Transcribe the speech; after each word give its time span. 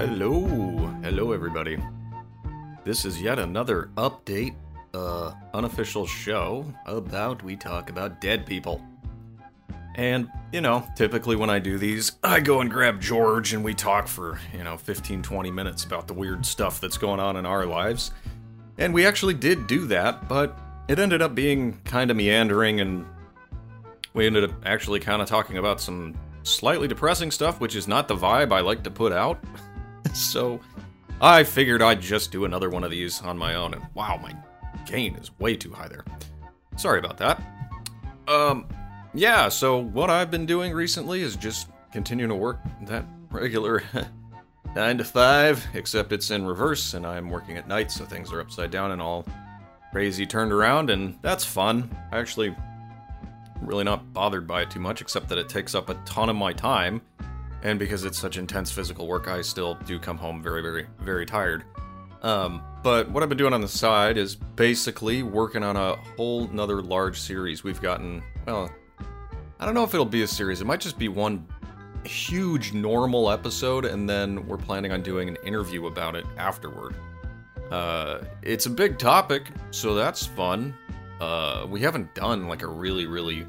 Hello, 0.00 0.86
hello 1.02 1.32
everybody. 1.32 1.76
This 2.84 3.04
is 3.04 3.20
yet 3.20 3.38
another 3.38 3.90
update, 3.98 4.54
uh, 4.94 5.34
unofficial 5.52 6.06
show 6.06 6.64
about 6.86 7.42
we 7.42 7.54
talk 7.54 7.90
about 7.90 8.18
dead 8.18 8.46
people. 8.46 8.82
And, 9.96 10.30
you 10.52 10.62
know, 10.62 10.86
typically 10.96 11.36
when 11.36 11.50
I 11.50 11.58
do 11.58 11.76
these, 11.76 12.12
I 12.24 12.40
go 12.40 12.62
and 12.62 12.70
grab 12.70 12.98
George 12.98 13.52
and 13.52 13.62
we 13.62 13.74
talk 13.74 14.08
for, 14.08 14.40
you 14.56 14.64
know, 14.64 14.78
15, 14.78 15.20
20 15.20 15.50
minutes 15.50 15.84
about 15.84 16.08
the 16.08 16.14
weird 16.14 16.46
stuff 16.46 16.80
that's 16.80 16.96
going 16.96 17.20
on 17.20 17.36
in 17.36 17.44
our 17.44 17.66
lives. 17.66 18.10
And 18.78 18.94
we 18.94 19.04
actually 19.04 19.34
did 19.34 19.66
do 19.66 19.86
that, 19.88 20.30
but 20.30 20.58
it 20.88 20.98
ended 20.98 21.20
up 21.20 21.34
being 21.34 21.78
kind 21.84 22.10
of 22.10 22.16
meandering 22.16 22.80
and 22.80 23.04
we 24.14 24.26
ended 24.26 24.44
up 24.44 24.52
actually 24.64 25.00
kind 25.00 25.20
of 25.20 25.28
talking 25.28 25.58
about 25.58 25.78
some 25.78 26.14
slightly 26.42 26.88
depressing 26.88 27.30
stuff, 27.30 27.60
which 27.60 27.76
is 27.76 27.86
not 27.86 28.08
the 28.08 28.16
vibe 28.16 28.50
I 28.50 28.60
like 28.60 28.82
to 28.84 28.90
put 28.90 29.12
out. 29.12 29.44
so 30.12 30.60
I 31.20 31.44
figured 31.44 31.82
I'd 31.82 32.00
just 32.00 32.32
do 32.32 32.44
another 32.44 32.70
one 32.70 32.84
of 32.84 32.90
these 32.90 33.20
on 33.22 33.36
my 33.36 33.54
own, 33.54 33.74
and 33.74 33.86
wow, 33.94 34.18
my 34.22 34.34
gain 34.86 35.16
is 35.16 35.30
way 35.38 35.56
too 35.56 35.72
high 35.72 35.88
there. 35.88 36.04
Sorry 36.76 36.98
about 36.98 37.18
that. 37.18 37.42
Um, 38.26 38.66
yeah, 39.12 39.48
so 39.48 39.78
what 39.78 40.08
I've 40.08 40.30
been 40.30 40.46
doing 40.46 40.72
recently 40.72 41.22
is 41.22 41.36
just 41.36 41.68
continuing 41.92 42.30
to 42.30 42.36
work 42.36 42.58
that 42.82 43.04
regular 43.30 43.82
9 44.74 44.98
to 44.98 45.04
5, 45.04 45.66
except 45.74 46.12
it's 46.12 46.30
in 46.30 46.46
reverse, 46.46 46.94
and 46.94 47.06
I'm 47.06 47.28
working 47.28 47.56
at 47.56 47.66
night, 47.66 47.90
so 47.90 48.04
things 48.04 48.32
are 48.32 48.40
upside 48.40 48.70
down 48.70 48.92
and 48.92 49.02
all 49.02 49.26
crazy 49.92 50.24
turned 50.24 50.52
around, 50.52 50.90
and 50.90 51.18
that's 51.22 51.44
fun. 51.44 51.94
I 52.12 52.18
actually 52.18 52.54
really 53.60 53.84
not 53.84 54.12
bothered 54.12 54.46
by 54.46 54.62
it 54.62 54.70
too 54.70 54.80
much, 54.80 55.00
except 55.00 55.28
that 55.28 55.38
it 55.38 55.48
takes 55.48 55.74
up 55.74 55.90
a 55.90 55.94
ton 56.06 56.28
of 56.28 56.36
my 56.36 56.52
time. 56.52 57.02
And 57.62 57.78
because 57.78 58.04
it's 58.04 58.18
such 58.18 58.38
intense 58.38 58.70
physical 58.70 59.06
work, 59.06 59.28
I 59.28 59.42
still 59.42 59.74
do 59.86 59.98
come 59.98 60.16
home 60.16 60.42
very, 60.42 60.62
very, 60.62 60.86
very 61.00 61.26
tired. 61.26 61.64
Um, 62.22 62.62
but 62.82 63.10
what 63.10 63.22
I've 63.22 63.28
been 63.28 63.38
doing 63.38 63.52
on 63.52 63.60
the 63.60 63.68
side 63.68 64.16
is 64.16 64.34
basically 64.34 65.22
working 65.22 65.62
on 65.62 65.76
a 65.76 65.96
whole 66.16 66.48
nother 66.48 66.82
large 66.82 67.20
series. 67.20 67.62
We've 67.64 67.80
gotten, 67.80 68.22
well, 68.46 68.70
I 69.58 69.66
don't 69.66 69.74
know 69.74 69.84
if 69.84 69.92
it'll 69.92 70.06
be 70.06 70.22
a 70.22 70.26
series. 70.26 70.60
It 70.60 70.66
might 70.66 70.80
just 70.80 70.98
be 70.98 71.08
one 71.08 71.46
huge 72.04 72.72
normal 72.72 73.30
episode, 73.30 73.84
and 73.84 74.08
then 74.08 74.46
we're 74.46 74.56
planning 74.56 74.92
on 74.92 75.02
doing 75.02 75.28
an 75.28 75.36
interview 75.44 75.86
about 75.86 76.16
it 76.16 76.24
afterward. 76.38 76.94
Uh, 77.70 78.20
it's 78.42 78.66
a 78.66 78.70
big 78.70 78.98
topic, 78.98 79.50
so 79.70 79.94
that's 79.94 80.26
fun. 80.26 80.74
Uh, 81.20 81.66
we 81.68 81.80
haven't 81.80 82.14
done 82.14 82.48
like 82.48 82.62
a 82.62 82.66
really, 82.66 83.06
really, 83.06 83.46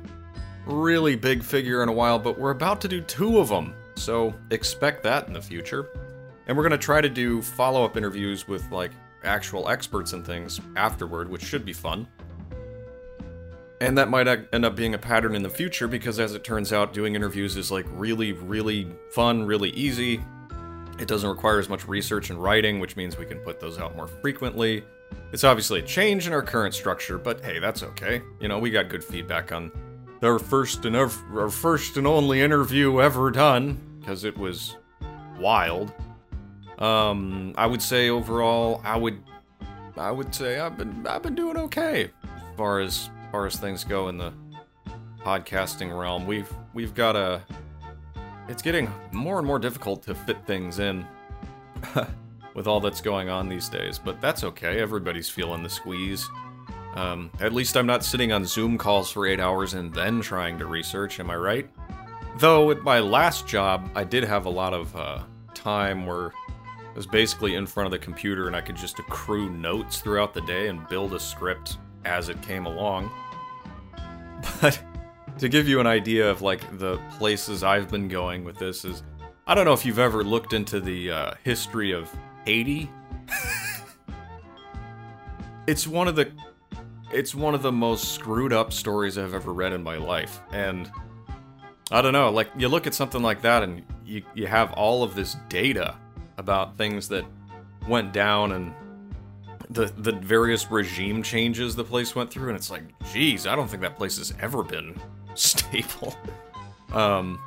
really 0.66 1.16
big 1.16 1.44
figure 1.44 1.82
in 1.82 1.90
a 1.90 1.94
while, 1.94 2.20
but 2.20 2.38
we're 2.38 2.52
about 2.52 2.82
to 2.82 2.88
do 2.88 3.02
two 3.02 3.40
of 3.40 3.48
them. 3.48 3.74
So 4.02 4.34
expect 4.50 5.04
that 5.04 5.28
in 5.28 5.34
the 5.34 5.42
future. 5.42 5.90
And 6.48 6.58
we're 6.58 6.64
going 6.64 6.72
to 6.72 6.84
try 6.84 7.02
to 7.02 7.10
do 7.10 7.40
follow 7.42 7.86
up 7.86 7.96
interviews 7.96 8.48
with 8.48 8.70
like 8.72 8.92
actual 9.24 9.70
experts 9.70 10.14
and 10.14 10.26
things 10.26 10.60
afterward, 10.76 11.30
which 11.30 11.44
should 11.44 11.64
be 11.64 11.74
fun. 11.74 12.08
And 13.80 13.98
that 14.00 14.10
might 14.10 14.28
end 14.28 14.66
up 14.66 14.76
being 14.76 14.96
a 14.96 14.98
pattern 14.98 15.36
in 15.36 15.44
the 15.44 15.50
future 15.50 15.88
because, 15.88 16.20
as 16.20 16.34
it 16.34 16.44
turns 16.44 16.74
out, 16.74 16.94
doing 16.94 17.16
interviews 17.16 17.58
is 17.58 17.72
like 17.72 17.86
really, 17.92 18.34
really 18.34 18.88
fun, 19.12 19.44
really 19.44 19.70
easy. 19.72 20.20
It 21.00 21.08
doesn't 21.08 21.30
require 21.30 21.60
as 21.60 21.70
much 21.70 21.88
research 21.88 22.32
and 22.32 22.42
writing, 22.42 22.80
which 22.80 22.96
means 22.96 23.18
we 23.18 23.26
can 23.26 23.40
put 23.40 23.60
those 23.60 23.80
out 23.80 23.96
more 23.96 24.08
frequently. 24.08 24.84
It's 25.32 25.44
obviously 25.44 25.80
a 25.80 25.84
change 25.84 26.26
in 26.26 26.34
our 26.34 26.44
current 26.44 26.74
structure, 26.74 27.18
but 27.18 27.44
hey, 27.44 27.60
that's 27.60 27.84
okay. 27.84 28.22
You 28.40 28.48
know, 28.48 28.58
we 28.58 28.72
got 28.72 28.90
good 28.90 29.04
feedback 29.04 29.52
on 29.52 29.72
our 30.24 30.40
first 30.40 30.86
and 30.86 30.96
our, 30.96 31.12
our 31.36 31.50
first 31.50 31.98
and 31.98 32.06
only 32.06 32.42
interview 32.42 33.00
ever 33.00 33.32
done 33.32 33.80
because 34.02 34.26
it 34.26 34.38
was 34.38 34.76
wild. 35.40 35.94
Um, 36.78 37.54
I 37.58 37.66
would 37.68 37.82
say 37.82 38.10
overall, 38.10 38.82
I 38.84 38.98
would, 38.98 39.24
I 39.96 40.12
would 40.12 40.36
say 40.36 40.60
I've 40.60 40.78
been 40.78 41.06
I've 41.08 41.22
been 41.22 41.36
doing 41.36 41.58
okay 41.58 42.12
as 42.24 42.58
far 42.58 42.80
as, 42.80 43.10
as 43.24 43.32
far 43.32 43.46
as 43.46 43.56
things 43.56 43.84
go 43.84 44.10
in 44.10 44.18
the 44.18 44.34
podcasting 45.20 45.98
realm. 45.98 46.28
We've 46.28 46.52
we've 46.74 46.94
got 46.94 47.16
a. 47.16 47.42
It's 48.50 48.62
getting 48.62 48.92
more 49.14 49.38
and 49.38 49.48
more 49.48 49.60
difficult 49.60 50.04
to 50.04 50.16
fit 50.16 50.46
things 50.46 50.80
in. 50.80 51.06
with 52.54 52.68
all 52.68 52.80
that's 52.80 53.02
going 53.02 53.30
on 53.30 53.48
these 53.48 53.70
days, 53.70 53.98
but 53.98 54.20
that's 54.22 54.44
okay. 54.44 54.80
Everybody's 54.80 55.30
feeling 55.30 55.64
the 55.64 55.70
squeeze. 55.70 56.30
Um, 56.96 57.32
at 57.40 57.54
least 57.54 57.78
I'm 57.78 57.86
not 57.86 58.04
sitting 58.04 58.32
on 58.34 58.46
Zoom 58.46 58.78
calls 58.78 59.12
for 59.12 59.26
eight 59.26 59.40
hours 59.40 59.74
and 59.74 59.94
then 59.94 60.22
trying 60.22 60.58
to 60.60 60.66
research, 60.66 61.20
am 61.20 61.30
I 61.30 61.38
right? 61.38 61.70
Though 62.38 62.72
at 62.72 62.82
my 62.82 63.00
last 63.00 63.48
job, 63.48 63.90
I 63.96 64.04
did 64.04 64.24
have 64.24 64.46
a 64.46 64.50
lot 64.50 64.74
of 64.74 64.96
uh, 64.96 65.24
time 65.54 66.06
where 66.06 66.32
I 66.32 66.94
was 66.96 67.06
basically 67.06 67.56
in 67.56 67.66
front 67.66 67.86
of 67.86 67.92
the 67.92 68.00
computer 68.00 68.48
and 68.48 68.56
I 68.56 68.62
could 68.62 68.76
just 68.76 69.00
accrue 69.00 69.50
notes 69.50 70.00
throughout 70.00 70.34
the 70.34 70.42
day 70.42 70.68
and 70.68 70.88
build 70.88 71.14
a 71.14 71.20
script 71.20 71.78
as 72.06 72.30
it 72.30 72.42
came 72.42 72.66
along. 72.66 73.12
But 74.60 74.82
to 75.38 75.48
give 75.48 75.68
you 75.68 75.80
an 75.80 75.86
idea 75.86 76.30
of 76.30 76.42
like 76.42 76.80
the 76.80 76.98
places 77.20 77.64
I've 77.64 77.90
been 77.90 78.08
going 78.08 78.44
with 78.44 78.58
this 78.58 78.84
is 78.84 79.04
I 79.46 79.54
don't 79.54 79.66
know 79.66 79.74
if 79.74 79.86
you've 79.86 80.00
ever 80.00 80.24
looked 80.24 80.54
into 80.54 80.80
the 80.80 81.12
uh, 81.12 81.34
history 81.44 81.92
of 81.92 82.10
Haiti 82.46 82.90
it's 85.68 85.88
one 85.88 86.08
of 86.08 86.16
the 86.16 86.32
it's 87.14 87.36
one 87.36 87.54
of 87.54 87.62
the 87.62 87.72
most 87.72 88.14
screwed 88.14 88.54
up 88.54 88.72
stories 88.72 89.18
I've 89.18 89.34
ever 89.34 89.54
read 89.54 89.74
in 89.74 89.84
my 89.84 89.98
life. 89.98 90.40
And 90.52 90.90
I 91.92 92.02
don't 92.02 92.14
know, 92.14 92.32
like 92.32 92.50
you 92.58 92.70
look 92.70 92.88
at 92.88 92.94
something 92.94 93.22
like 93.22 93.42
that 93.42 93.64
and 93.64 93.84
you 94.06 94.24
you 94.34 94.48
have 94.48 94.72
all 94.74 95.04
of 95.04 95.14
this 95.14 95.36
data 95.50 95.96
about 96.38 96.78
things 96.78 97.10
that 97.10 97.26
went 97.88 98.14
down 98.14 98.54
and 98.54 98.74
the 99.70 99.86
the 99.98 100.14
various 100.14 100.72
regime 100.72 101.22
changes 101.24 101.76
the 101.76 101.84
place 101.84 102.16
went 102.16 102.32
through 102.32 102.50
and 102.50 102.58
it's 102.58 102.72
like, 102.72 102.84
geez, 103.12 103.46
I 103.46 103.56
don't 103.56 103.70
think 103.70 103.82
that 103.82 103.98
place 103.98 104.18
has 104.18 104.34
ever 104.40 104.64
been 104.64 105.00
stable. 105.36 106.16
Um 106.94 107.40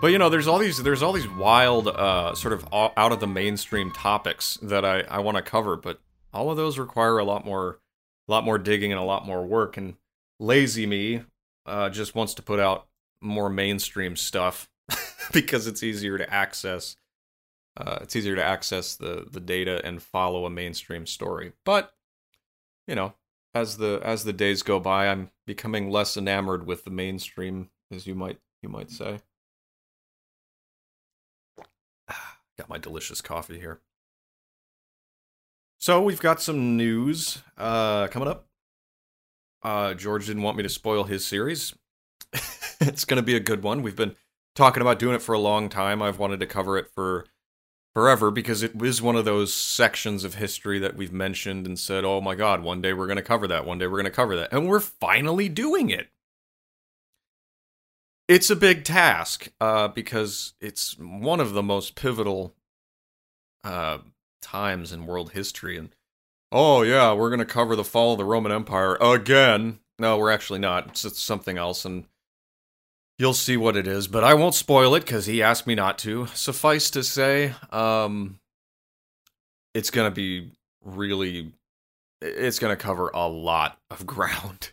but 0.00 0.12
you 0.12 0.18
know, 0.18 0.28
there's 0.28 0.46
all 0.46 0.58
these 0.58 0.80
there's 0.82 1.02
all 1.02 1.12
these 1.12 1.28
wild, 1.28 1.88
uh, 1.88 2.34
sort 2.34 2.52
of 2.54 2.66
out 2.72 3.12
of 3.12 3.18
the 3.18 3.26
mainstream 3.26 3.90
topics 3.90 4.56
that 4.62 4.84
I 4.84 5.00
I 5.00 5.18
want 5.18 5.36
to 5.36 5.42
cover, 5.42 5.76
but 5.76 6.00
all 6.32 6.50
of 6.50 6.56
those 6.56 6.78
require 6.78 7.18
a 7.18 7.24
lot 7.24 7.44
more, 7.44 7.80
a 8.28 8.32
lot 8.32 8.44
more 8.44 8.58
digging 8.58 8.92
and 8.92 9.00
a 9.00 9.04
lot 9.04 9.26
more 9.26 9.44
work. 9.44 9.76
And 9.76 9.94
lazy 10.38 10.86
me 10.86 11.22
uh, 11.66 11.90
just 11.90 12.14
wants 12.14 12.34
to 12.34 12.42
put 12.42 12.60
out 12.60 12.86
more 13.20 13.48
mainstream 13.48 14.16
stuff 14.16 14.68
because 15.32 15.66
it's 15.66 15.82
easier 15.82 16.18
to 16.18 16.32
access. 16.32 16.96
Uh, 17.76 17.98
it's 18.02 18.16
easier 18.16 18.34
to 18.34 18.44
access 18.44 18.96
the 18.96 19.26
the 19.30 19.40
data 19.40 19.80
and 19.84 20.02
follow 20.02 20.44
a 20.44 20.50
mainstream 20.50 21.06
story. 21.06 21.52
But 21.64 21.92
you 22.86 22.94
know, 22.94 23.14
as 23.54 23.76
the 23.76 24.00
as 24.02 24.24
the 24.24 24.32
days 24.32 24.62
go 24.62 24.80
by, 24.80 25.08
I'm 25.08 25.30
becoming 25.46 25.90
less 25.90 26.16
enamored 26.16 26.66
with 26.66 26.84
the 26.84 26.90
mainstream, 26.90 27.70
as 27.92 28.06
you 28.06 28.14
might 28.14 28.38
you 28.62 28.68
might 28.68 28.90
say. 28.90 29.20
Got 32.58 32.68
my 32.68 32.78
delicious 32.78 33.20
coffee 33.20 33.58
here. 33.58 33.80
So 35.80 36.02
we've 36.02 36.20
got 36.20 36.42
some 36.42 36.76
news 36.76 37.42
uh, 37.56 38.08
coming 38.08 38.28
up. 38.28 38.46
Uh, 39.62 39.94
George 39.94 40.26
didn't 40.26 40.42
want 40.42 40.56
me 40.56 40.64
to 40.64 40.68
spoil 40.68 41.04
his 41.04 41.24
series. 41.24 41.72
it's 42.80 43.04
going 43.04 43.16
to 43.16 43.22
be 43.22 43.36
a 43.36 43.40
good 43.40 43.62
one. 43.62 43.82
We've 43.82 43.96
been 43.96 44.16
talking 44.54 44.80
about 44.80 44.98
doing 44.98 45.14
it 45.14 45.22
for 45.22 45.34
a 45.34 45.38
long 45.38 45.68
time. 45.68 46.02
I've 46.02 46.18
wanted 46.18 46.40
to 46.40 46.46
cover 46.46 46.76
it 46.76 46.88
for 46.94 47.26
forever 47.94 48.30
because 48.30 48.62
it 48.62 48.80
is 48.80 49.02
one 49.02 49.16
of 49.16 49.24
those 49.24 49.52
sections 49.52 50.24
of 50.24 50.34
history 50.34 50.78
that 50.78 50.96
we've 50.96 51.12
mentioned 51.12 51.66
and 51.66 51.78
said, 51.78 52.04
"Oh 52.04 52.20
my 52.20 52.34
God, 52.34 52.62
one 52.62 52.80
day 52.80 52.92
we're 52.92 53.06
going 53.06 53.16
to 53.16 53.22
cover 53.22 53.46
that. 53.48 53.64
One 53.64 53.78
day 53.78 53.86
we're 53.86 53.98
going 53.98 54.04
to 54.04 54.10
cover 54.10 54.36
that," 54.36 54.52
and 54.52 54.68
we're 54.68 54.80
finally 54.80 55.48
doing 55.48 55.90
it. 55.90 56.08
It's 58.28 58.50
a 58.50 58.56
big 58.56 58.84
task 58.84 59.48
uh, 59.60 59.88
because 59.88 60.52
it's 60.60 60.98
one 60.98 61.40
of 61.40 61.54
the 61.54 61.62
most 61.62 61.94
pivotal 61.94 62.54
uh, 63.64 63.98
times 64.42 64.92
in 64.92 65.06
world 65.06 65.32
history. 65.32 65.78
And 65.78 65.88
oh 66.52 66.82
yeah, 66.82 67.12
we're 67.14 67.30
gonna 67.30 67.44
cover 67.44 67.74
the 67.74 67.84
fall 67.84 68.12
of 68.12 68.18
the 68.18 68.24
Roman 68.24 68.52
Empire 68.52 68.96
again. 69.00 69.80
No, 69.98 70.18
we're 70.18 70.30
actually 70.30 70.60
not. 70.60 70.88
It's, 70.88 71.04
it's 71.04 71.20
something 71.20 71.58
else, 71.58 71.84
and 71.84 72.04
you'll 73.18 73.34
see 73.34 73.56
what 73.56 73.76
it 73.76 73.86
is. 73.86 74.08
But 74.08 74.24
I 74.24 74.34
won't 74.34 74.54
spoil 74.54 74.94
it 74.94 75.00
because 75.00 75.26
he 75.26 75.42
asked 75.42 75.66
me 75.66 75.74
not 75.74 75.98
to. 76.00 76.26
Suffice 76.28 76.90
to 76.90 77.02
say, 77.02 77.54
um, 77.70 78.38
it's 79.74 79.90
gonna 79.90 80.10
be 80.10 80.52
really. 80.82 81.52
It's 82.20 82.58
gonna 82.58 82.76
cover 82.76 83.10
a 83.12 83.28
lot 83.28 83.78
of 83.90 84.06
ground 84.06 84.72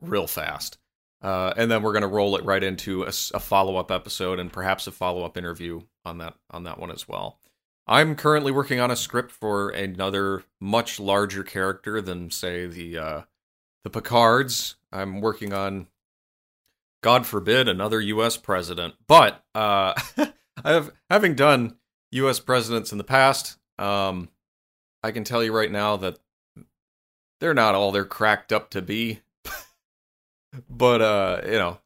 real 0.00 0.26
fast. 0.26 0.78
Uh, 1.22 1.52
and 1.56 1.70
then 1.70 1.82
we're 1.82 1.92
going 1.92 2.00
to 2.00 2.08
roll 2.08 2.34
it 2.36 2.44
right 2.46 2.64
into 2.64 3.02
a, 3.02 3.08
a 3.08 3.38
follow 3.38 3.76
up 3.76 3.90
episode 3.90 4.40
and 4.40 4.50
perhaps 4.50 4.86
a 4.86 4.90
follow 4.90 5.22
up 5.22 5.36
interview 5.36 5.82
on 6.04 6.16
that 6.16 6.34
on 6.50 6.64
that 6.64 6.78
one 6.78 6.90
as 6.90 7.06
well. 7.06 7.38
I'm 7.86 8.14
currently 8.14 8.52
working 8.52 8.80
on 8.80 8.90
a 8.90 8.96
script 8.96 9.30
for 9.32 9.70
another 9.70 10.44
much 10.60 11.00
larger 11.00 11.42
character 11.42 12.00
than 12.00 12.30
say 12.30 12.66
the 12.66 12.96
uh, 12.96 13.22
the 13.84 13.90
Picards. 13.90 14.76
I'm 14.92 15.20
working 15.20 15.52
on, 15.52 15.88
God 17.02 17.26
forbid, 17.26 17.68
another 17.68 18.00
U.S. 18.00 18.36
president. 18.36 18.94
But 19.06 19.42
uh, 19.54 19.94
have 20.64 20.92
having 21.08 21.34
done 21.34 21.76
U.S. 22.12 22.40
presidents 22.40 22.92
in 22.92 22.98
the 22.98 23.04
past. 23.04 23.58
Um, 23.78 24.28
I 25.02 25.12
can 25.12 25.24
tell 25.24 25.42
you 25.42 25.52
right 25.52 25.70
now 25.70 25.96
that 25.96 26.18
they're 27.40 27.54
not 27.54 27.74
all 27.74 27.92
they're 27.92 28.04
cracked 28.04 28.52
up 28.52 28.70
to 28.70 28.82
be. 28.82 29.20
but 30.70 31.00
uh, 31.00 31.40
you 31.46 31.52
know, 31.52 31.78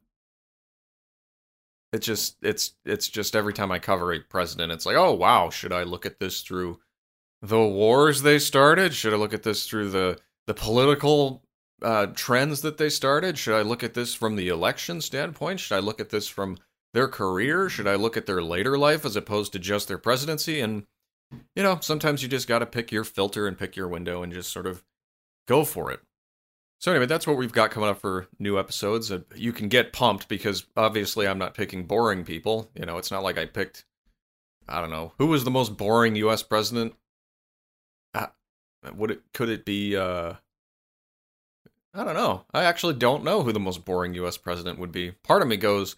it's 1.93 2.05
just 2.05 2.37
it's 2.41 2.73
it's 2.83 3.07
just 3.07 3.35
every 3.35 3.53
time 3.53 3.71
I 3.71 3.79
cover 3.79 4.11
a 4.11 4.19
president, 4.19 4.71
it's 4.71 4.85
like, 4.85 4.97
oh 4.97 5.13
wow, 5.13 5.49
should 5.49 5.71
I 5.71 5.83
look 5.83 6.05
at 6.05 6.19
this 6.19 6.41
through 6.41 6.79
the 7.41 7.59
wars 7.59 8.21
they 8.21 8.39
started? 8.39 8.93
Should 8.93 9.13
I 9.13 9.17
look 9.17 9.33
at 9.33 9.43
this 9.43 9.67
through 9.67 9.91
the 9.91 10.19
the 10.47 10.53
political 10.53 11.44
uh, 11.81 12.07
trends 12.07 12.61
that 12.61 12.77
they 12.77 12.89
started? 12.89 13.37
Should 13.37 13.55
I 13.55 13.61
look 13.61 13.83
at 13.83 13.93
this 13.93 14.13
from 14.13 14.35
the 14.35 14.49
election 14.49 15.01
standpoint? 15.01 15.59
Should 15.59 15.75
I 15.75 15.79
look 15.79 15.99
at 15.99 16.09
this 16.09 16.27
from 16.27 16.57
their 16.93 17.07
career? 17.07 17.69
Should 17.69 17.87
I 17.87 17.95
look 17.95 18.15
at 18.17 18.25
their 18.25 18.41
later 18.41 18.77
life 18.77 19.05
as 19.05 19.15
opposed 19.15 19.51
to 19.53 19.59
just 19.59 19.87
their 19.87 19.97
presidency? 19.97 20.59
And 20.59 20.85
you 21.55 21.63
know, 21.63 21.79
sometimes 21.81 22.23
you 22.23 22.29
just 22.29 22.47
got 22.47 22.59
to 22.59 22.65
pick 22.65 22.91
your 22.91 23.03
filter 23.03 23.47
and 23.47 23.57
pick 23.57 23.75
your 23.75 23.87
window 23.87 24.23
and 24.23 24.31
just 24.31 24.51
sort 24.51 24.67
of 24.67 24.83
go 25.47 25.63
for 25.63 25.91
it. 25.91 25.99
So 26.79 26.91
anyway, 26.91 27.07
that's 27.07 27.25
what 27.25 27.37
we've 27.37 27.51
got 27.51 27.71
coming 27.71 27.89
up 27.89 27.99
for 27.99 28.27
new 28.37 28.59
episodes. 28.59 29.11
Uh, 29.11 29.21
you 29.35 29.51
can 29.51 29.69
get 29.69 29.93
pumped 29.93 30.27
because 30.27 30.65
obviously 30.77 31.27
I'm 31.27 31.37
not 31.37 31.53
picking 31.53 31.85
boring 31.85 32.23
people. 32.23 32.69
You 32.75 32.85
know, 32.85 32.97
it's 32.97 33.11
not 33.11 33.23
like 33.23 33.37
I 33.37 33.45
picked 33.45 33.85
I 34.67 34.81
don't 34.81 34.89
know 34.89 35.13
who 35.17 35.27
was 35.27 35.43
the 35.43 35.51
most 35.51 35.77
boring 35.77 36.15
U.S. 36.15 36.41
president. 36.43 36.95
Uh, 38.13 38.27
would 38.95 39.11
it 39.11 39.21
could 39.33 39.49
it 39.49 39.65
be? 39.65 39.95
uh 39.95 40.33
I 41.95 42.03
don't 42.03 42.13
know. 42.13 42.45
I 42.53 42.65
actually 42.65 42.95
don't 42.95 43.23
know 43.23 43.41
who 43.41 43.53
the 43.53 43.59
most 43.59 43.85
boring 43.85 44.13
U.S. 44.15 44.37
president 44.37 44.79
would 44.79 44.91
be. 44.91 45.11
Part 45.11 45.41
of 45.41 45.47
me 45.47 45.55
goes 45.55 45.95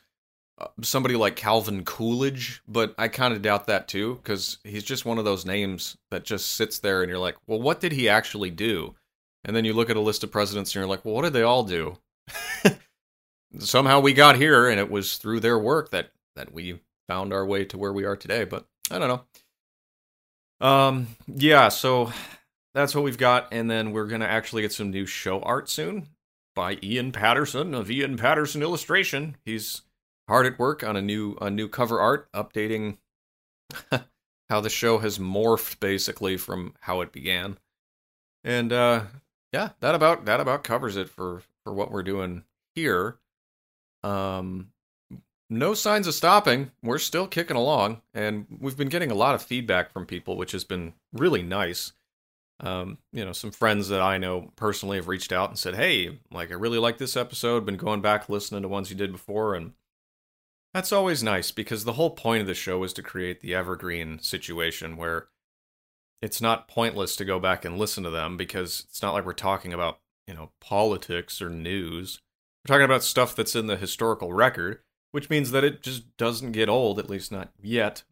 uh, 0.60 0.68
somebody 0.82 1.16
like 1.16 1.36
Calvin 1.36 1.84
Coolidge, 1.84 2.62
but 2.68 2.94
I 2.98 3.08
kind 3.08 3.34
of 3.34 3.42
doubt 3.42 3.68
that 3.68 3.88
too 3.88 4.16
because 4.16 4.60
he's 4.64 4.84
just 4.84 5.06
one 5.06 5.18
of 5.18 5.26
those 5.26 5.46
names 5.46 5.98
that 6.12 6.24
just 6.24 6.54
sits 6.54 6.80
there 6.80 7.02
and 7.02 7.10
you're 7.10 7.20
like, 7.20 7.36
well, 7.48 7.62
what 7.62 7.80
did 7.80 7.94
he 7.94 8.08
actually 8.08 8.52
do? 8.52 8.96
And 9.44 9.56
then 9.56 9.66
you 9.66 9.74
look 9.74 9.90
at 9.90 9.98
a 9.98 10.02
list 10.02 10.24
of 10.24 10.32
presidents 10.32 10.72
and 10.72 10.82
you're 10.82 10.90
like, 10.90 11.04
well, 11.04 11.16
what 11.16 11.24
did 11.24 11.34
they 11.34 11.44
all 11.44 11.64
do? 11.64 11.98
Somehow 13.60 14.00
we 14.02 14.14
got 14.14 14.36
here, 14.36 14.68
and 14.68 14.80
it 14.80 14.92
was 14.92 15.18
through 15.18 15.40
their 15.40 15.58
work 15.58 15.92
that 15.92 16.12
that 16.36 16.52
we 16.52 16.82
found 17.08 17.32
our 17.32 17.46
way 17.46 17.64
to 17.66 17.78
where 17.78 17.94
we 17.94 18.04
are 18.04 18.18
today. 18.18 18.44
But 18.44 18.68
I 18.92 19.00
don't 19.00 19.08
know. 19.08 20.68
Um, 20.68 21.08
yeah, 21.28 21.70
so 21.70 22.12
that's 22.78 22.94
what 22.94 23.04
we've 23.04 23.18
got, 23.18 23.48
and 23.52 23.70
then 23.70 23.92
we're 23.92 24.08
gonna 24.08 24.26
actually 24.26 24.62
get 24.62 24.72
some 24.72 24.92
new 24.92 25.06
show 25.06 25.42
art 25.42 25.70
soon 25.70 26.10
by 26.56 26.78
Ian 26.84 27.12
Patterson 27.12 27.74
of 27.74 27.90
Ian 27.90 28.18
Patterson 28.18 28.62
Illustration. 28.62 29.36
He's 29.46 29.82
hard 30.28 30.46
at 30.46 30.60
work 30.60 30.84
on 30.84 30.96
a 30.96 31.02
new 31.02 31.38
a 31.42 31.50
new 31.50 31.68
cover 31.68 32.00
art, 32.00 32.32
updating 32.34 32.98
how 34.50 34.62
the 34.62 34.70
show 34.70 35.00
has 35.00 35.18
morphed 35.18 35.80
basically 35.80 36.38
from 36.38 36.76
how 36.82 37.02
it 37.02 37.12
began. 37.12 37.58
And 38.44 38.72
uh 38.72 39.04
yeah, 39.54 39.70
that 39.80 39.96
about 39.96 40.26
that 40.26 40.40
about 40.40 40.64
covers 40.64 40.98
it 40.98 41.10
for 41.10 41.42
for 41.64 41.74
what 41.74 41.92
we're 41.92 42.04
doing 42.04 42.44
here. 42.76 43.18
Um, 44.04 44.70
no 45.50 45.74
signs 45.74 46.08
of 46.08 46.14
stopping. 46.14 46.72
We're 46.84 47.00
still 47.00 47.28
kicking 47.28 47.58
along, 47.58 48.02
and 48.14 48.46
we've 48.60 48.78
been 48.78 48.90
getting 48.90 49.12
a 49.12 49.16
lot 49.16 49.36
of 49.36 49.42
feedback 49.42 49.92
from 49.92 50.06
people, 50.06 50.38
which 50.38 50.52
has 50.52 50.64
been 50.64 50.94
really 51.14 51.42
nice. 51.42 51.94
Um, 52.60 52.98
you 53.14 53.24
know, 53.24 53.34
some 53.34 53.52
friends 53.52 53.90
that 53.90 54.02
I 54.02 54.18
know 54.18 54.52
personally 54.56 54.98
have 54.98 55.08
reached 55.08 55.32
out 55.32 55.50
and 55.50 55.60
said, 55.60 55.76
"Hey, 55.76 56.20
like 56.32 56.50
I 56.52 56.56
really 56.56 56.80
like 56.80 56.98
this 56.98 57.16
episode. 57.16 57.66
Been 57.66 57.78
going 57.78 58.02
back 58.02 58.30
listening 58.30 58.64
to 58.64 58.68
ones 58.68 58.90
you 58.90 58.96
did 58.96 59.12
before, 59.12 59.54
and 59.54 59.74
that's 60.74 60.92
always 60.92 61.24
nice 61.24 61.52
because 61.52 61.84
the 61.84 61.94
whole 61.94 62.12
point 62.12 62.42
of 62.42 62.48
the 62.48 62.54
show 62.54 62.84
is 62.84 62.94
to 62.94 63.04
create 63.04 63.42
the 63.42 63.56
evergreen 63.56 64.20
situation 64.20 64.98
where 64.98 65.28
it's 66.22 66.42
not 66.42 66.68
pointless 66.68 67.16
to 67.16 67.26
go 67.26 67.40
back 67.40 67.64
and 67.64 67.78
listen 67.78 68.04
to 68.04 68.10
them 68.10 68.38
because 68.38 68.86
it's 68.90 69.02
not 69.02 69.14
like 69.14 69.26
we're 69.26 69.34
talking 69.34 69.74
about, 69.74 70.00
you 70.28 70.34
know, 70.34 70.52
politics 70.60 71.42
or 71.42 71.50
news. 71.50 72.20
We're 72.64 72.74
talking 72.74 72.86
about 72.86 73.04
stuff 73.04 73.36
that's 73.36 73.56
in 73.56 73.68
the 73.68 73.78
historical 73.78 74.34
record, 74.34 74.80
which 75.12 75.30
means 75.30 75.52
that 75.52 75.64
it 75.64 75.82
just 75.82 76.18
doesn't 76.18 76.52
get 76.54 76.70
old, 76.70 77.00
at 77.00 77.10
least 77.10 77.32
not 77.32 77.52
yet. 77.62 78.04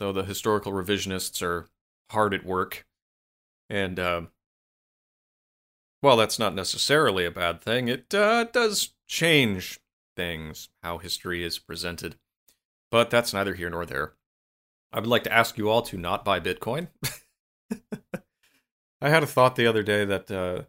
So 0.00 0.12
the 0.12 0.24
historical 0.24 0.72
revisionists 0.72 1.40
are 1.40 1.68
hard 2.10 2.34
at 2.34 2.44
work. 2.44 2.84
And, 3.70 3.98
well, 6.04 6.16
that's 6.18 6.38
not 6.38 6.54
necessarily 6.54 7.24
a 7.24 7.30
bad 7.30 7.62
thing. 7.62 7.88
It 7.88 8.14
uh, 8.14 8.44
does 8.44 8.90
change 9.06 9.80
things, 10.14 10.68
how 10.82 10.98
history 10.98 11.42
is 11.42 11.58
presented. 11.58 12.16
But 12.90 13.08
that's 13.08 13.32
neither 13.32 13.54
here 13.54 13.70
nor 13.70 13.86
there. 13.86 14.12
I 14.92 15.00
would 15.00 15.08
like 15.08 15.24
to 15.24 15.32
ask 15.32 15.56
you 15.56 15.70
all 15.70 15.80
to 15.80 15.96
not 15.96 16.24
buy 16.24 16.40
Bitcoin. 16.40 16.88
I 19.00 19.08
had 19.08 19.22
a 19.22 19.26
thought 19.26 19.56
the 19.56 19.66
other 19.66 19.82
day 19.82 20.04
that 20.04 20.30
uh, 20.30 20.64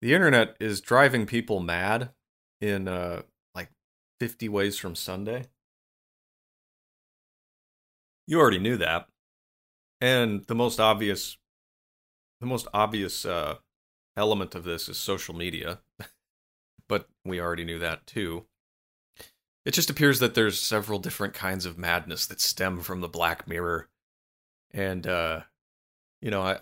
the 0.00 0.14
internet 0.14 0.56
is 0.60 0.80
driving 0.80 1.26
people 1.26 1.60
mad 1.60 2.10
in 2.60 2.88
uh, 2.88 3.22
like 3.54 3.70
50 4.20 4.48
ways 4.48 4.78
from 4.78 4.94
Sunday. 4.94 5.46
You 8.26 8.40
already 8.40 8.58
knew 8.58 8.76
that. 8.76 9.06
And 10.00 10.44
the 10.46 10.54
most 10.54 10.80
obvious 10.80 11.38
the 12.42 12.46
most 12.46 12.66
obvious 12.74 13.24
uh, 13.24 13.54
element 14.16 14.56
of 14.56 14.64
this 14.64 14.88
is 14.88 14.98
social 14.98 15.32
media. 15.32 15.78
but 16.88 17.08
we 17.24 17.40
already 17.40 17.64
knew 17.64 17.78
that 17.78 18.04
too. 18.04 18.44
It 19.64 19.70
just 19.70 19.88
appears 19.88 20.18
that 20.18 20.34
there's 20.34 20.58
several 20.60 20.98
different 20.98 21.34
kinds 21.34 21.66
of 21.66 21.78
madness 21.78 22.26
that 22.26 22.40
stem 22.40 22.80
from 22.80 23.00
the 23.00 23.08
Black 23.08 23.46
Mirror. 23.46 23.88
And 24.72 25.06
uh 25.06 25.42
you 26.20 26.32
know, 26.32 26.42
I 26.42 26.58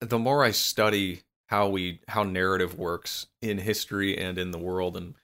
the 0.00 0.18
more 0.18 0.42
I 0.42 0.52
study 0.52 1.24
how 1.48 1.68
we 1.68 2.00
how 2.08 2.22
narrative 2.22 2.78
works 2.78 3.26
in 3.42 3.58
history 3.58 4.16
and 4.16 4.38
in 4.38 4.52
the 4.52 4.58
world 4.58 4.96
and 4.96 5.16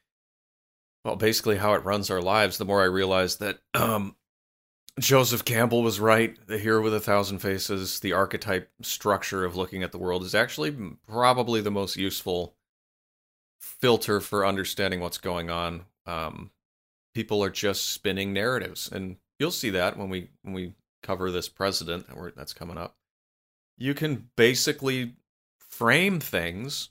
well 1.06 1.16
basically 1.16 1.56
how 1.56 1.72
it 1.72 1.86
runs 1.86 2.10
our 2.10 2.20
lives, 2.20 2.58
the 2.58 2.66
more 2.66 2.82
I 2.82 2.86
realize 2.86 3.36
that 3.36 3.60
um 3.74 4.14
Joseph 5.00 5.44
Campbell 5.44 5.82
was 5.82 6.00
right. 6.00 6.36
The 6.46 6.58
hero 6.58 6.82
with 6.82 6.94
a 6.94 7.00
thousand 7.00 7.38
faces, 7.38 8.00
the 8.00 8.12
archetype 8.12 8.70
structure 8.82 9.44
of 9.44 9.56
looking 9.56 9.82
at 9.82 9.92
the 9.92 9.98
world 9.98 10.22
is 10.22 10.34
actually 10.34 10.76
probably 11.08 11.60
the 11.60 11.70
most 11.70 11.96
useful 11.96 12.54
filter 13.60 14.20
for 14.20 14.44
understanding 14.44 15.00
what's 15.00 15.18
going 15.18 15.48
on 15.48 15.86
um, 16.06 16.50
people 17.14 17.42
are 17.42 17.50
just 17.50 17.90
spinning 17.90 18.32
narratives, 18.32 18.90
and 18.90 19.16
you'll 19.38 19.50
see 19.50 19.70
that 19.70 19.96
when 19.96 20.08
we 20.08 20.28
when 20.42 20.54
we 20.54 20.72
cover 21.02 21.30
this 21.30 21.48
president 21.48 22.06
that's 22.36 22.52
coming 22.52 22.78
up. 22.78 22.96
You 23.76 23.94
can 23.94 24.28
basically 24.36 25.14
frame 25.58 26.20
things 26.20 26.90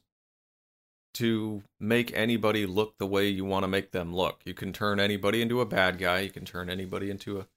to 1.13 1.63
make 1.79 2.15
anybody 2.15 2.65
look 2.65 2.98
the 2.98 3.08
way 3.08 3.27
you 3.27 3.46
want 3.46 3.63
to 3.63 3.67
make 3.67 3.91
them 3.91 4.13
look. 4.13 4.41
You 4.46 4.53
can 4.53 4.74
turn 4.74 5.00
anybody 5.00 5.41
into 5.41 5.62
a 5.62 5.65
bad 5.65 5.98
guy. 5.98 6.22
You 6.22 6.29
can 6.29 6.46
turn 6.46 6.70
anybody 6.70 7.10
into 7.10 7.39
a, 7.39 7.48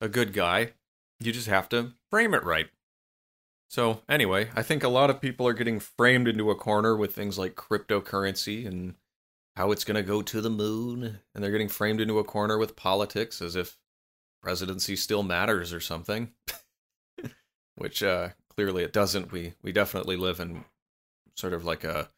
a 0.00 0.08
good 0.08 0.32
guy. 0.32 0.72
You 1.20 1.32
just 1.32 1.48
have 1.48 1.68
to 1.70 1.92
frame 2.10 2.34
it 2.34 2.44
right. 2.44 2.68
So, 3.68 4.02
anyway, 4.08 4.48
I 4.54 4.62
think 4.62 4.84
a 4.84 4.88
lot 4.88 5.10
of 5.10 5.20
people 5.20 5.46
are 5.48 5.52
getting 5.52 5.80
framed 5.80 6.28
into 6.28 6.50
a 6.50 6.54
corner 6.54 6.96
with 6.96 7.14
things 7.14 7.38
like 7.38 7.56
cryptocurrency 7.56 8.66
and 8.66 8.94
how 9.56 9.72
it's 9.72 9.84
going 9.84 9.96
to 9.96 10.02
go 10.02 10.22
to 10.22 10.40
the 10.40 10.50
moon, 10.50 11.18
and 11.34 11.42
they're 11.42 11.50
getting 11.50 11.68
framed 11.68 12.00
into 12.00 12.18
a 12.18 12.24
corner 12.24 12.58
with 12.58 12.76
politics 12.76 13.42
as 13.42 13.56
if 13.56 13.76
presidency 14.42 14.94
still 14.94 15.22
matters 15.22 15.72
or 15.72 15.80
something, 15.80 16.30
which 17.74 18.02
uh, 18.02 18.28
clearly 18.54 18.84
it 18.84 18.92
doesn't. 18.92 19.32
We 19.32 19.54
we 19.62 19.72
definitely 19.72 20.16
live 20.16 20.38
in 20.38 20.64
sort 21.36 21.52
of 21.52 21.64
like 21.64 21.84
a 21.84 22.08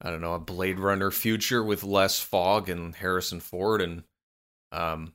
I 0.00 0.10
don't 0.10 0.20
know 0.20 0.34
a 0.34 0.38
Blade 0.38 0.78
Runner 0.78 1.10
future 1.10 1.62
with 1.62 1.82
less 1.82 2.20
fog 2.20 2.68
and 2.68 2.94
Harrison 2.94 3.40
Ford 3.40 3.80
and 3.80 4.02
um 4.70 5.14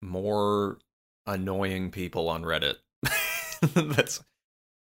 more 0.00 0.78
annoying 1.26 1.90
people 1.90 2.28
on 2.28 2.42
Reddit. 2.42 2.76
that's 3.74 4.22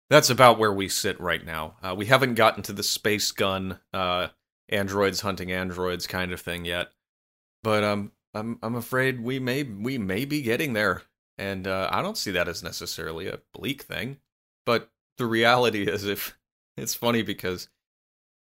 that's 0.09 0.29
about 0.29 0.57
where 0.57 0.74
we 0.74 0.88
sit 0.88 1.19
right 1.19 1.45
now. 1.45 1.75
Uh, 1.83 1.93
we 1.95 2.05
haven't 2.05 2.36
gotten 2.36 2.63
to 2.63 2.74
the 2.74 2.83
space 2.83 3.31
gun 3.31 3.79
uh, 3.93 4.27
androids 4.69 5.21
hunting 5.21 5.51
androids 5.51 6.07
kind 6.07 6.31
of 6.31 6.41
thing 6.41 6.65
yet. 6.65 6.89
But 7.63 7.83
um, 7.83 8.12
I'm 8.33 8.59
I'm 8.62 8.75
afraid 8.75 9.21
we 9.21 9.39
may 9.39 9.63
we 9.63 9.97
may 9.97 10.25
be 10.25 10.41
getting 10.41 10.74
there, 10.74 11.03
and 11.38 11.67
uh, 11.67 11.89
I 11.91 12.01
don't 12.01 12.17
see 12.17 12.31
that 12.31 12.47
as 12.47 12.63
necessarily 12.63 13.27
a 13.27 13.39
bleak 13.53 13.83
thing. 13.83 14.17
But 14.65 14.89
the 15.17 15.25
reality 15.25 15.83
is, 15.83 16.05
if 16.05 16.38
it's 16.77 16.93
funny 16.93 17.24
because 17.24 17.69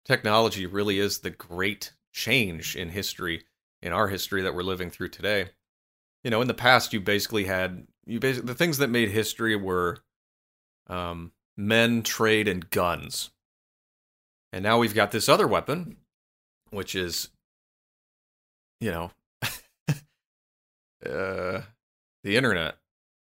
technology 0.05 0.65
really 0.65 0.99
is 0.99 1.19
the 1.19 1.29
great 1.29 1.93
change 2.11 2.75
in 2.75 2.89
history, 2.89 3.43
in 3.81 3.93
our 3.93 4.07
history 4.07 4.41
that 4.41 4.55
we're 4.55 4.63
living 4.63 4.89
through 4.89 5.09
today. 5.09 5.49
You 6.23 6.31
know, 6.31 6.41
in 6.41 6.47
the 6.47 6.53
past, 6.53 6.93
you 6.93 7.01
basically 7.01 7.45
had 7.45 7.87
you 8.05 8.19
basically 8.19 8.47
the 8.47 8.55
things 8.55 8.77
that 8.77 8.89
made 8.89 9.09
history 9.09 9.55
were 9.55 9.99
um, 10.87 11.31
men, 11.57 12.03
trade, 12.03 12.47
and 12.47 12.69
guns. 12.69 13.31
And 14.51 14.63
now 14.63 14.77
we've 14.77 14.93
got 14.93 15.11
this 15.11 15.27
other 15.27 15.47
weapon 15.47 15.97
which 16.73 16.95
is, 16.95 17.29
you 18.81 18.91
know, 18.91 19.11
uh, 21.05 21.61
the 22.23 22.35
internet, 22.35 22.75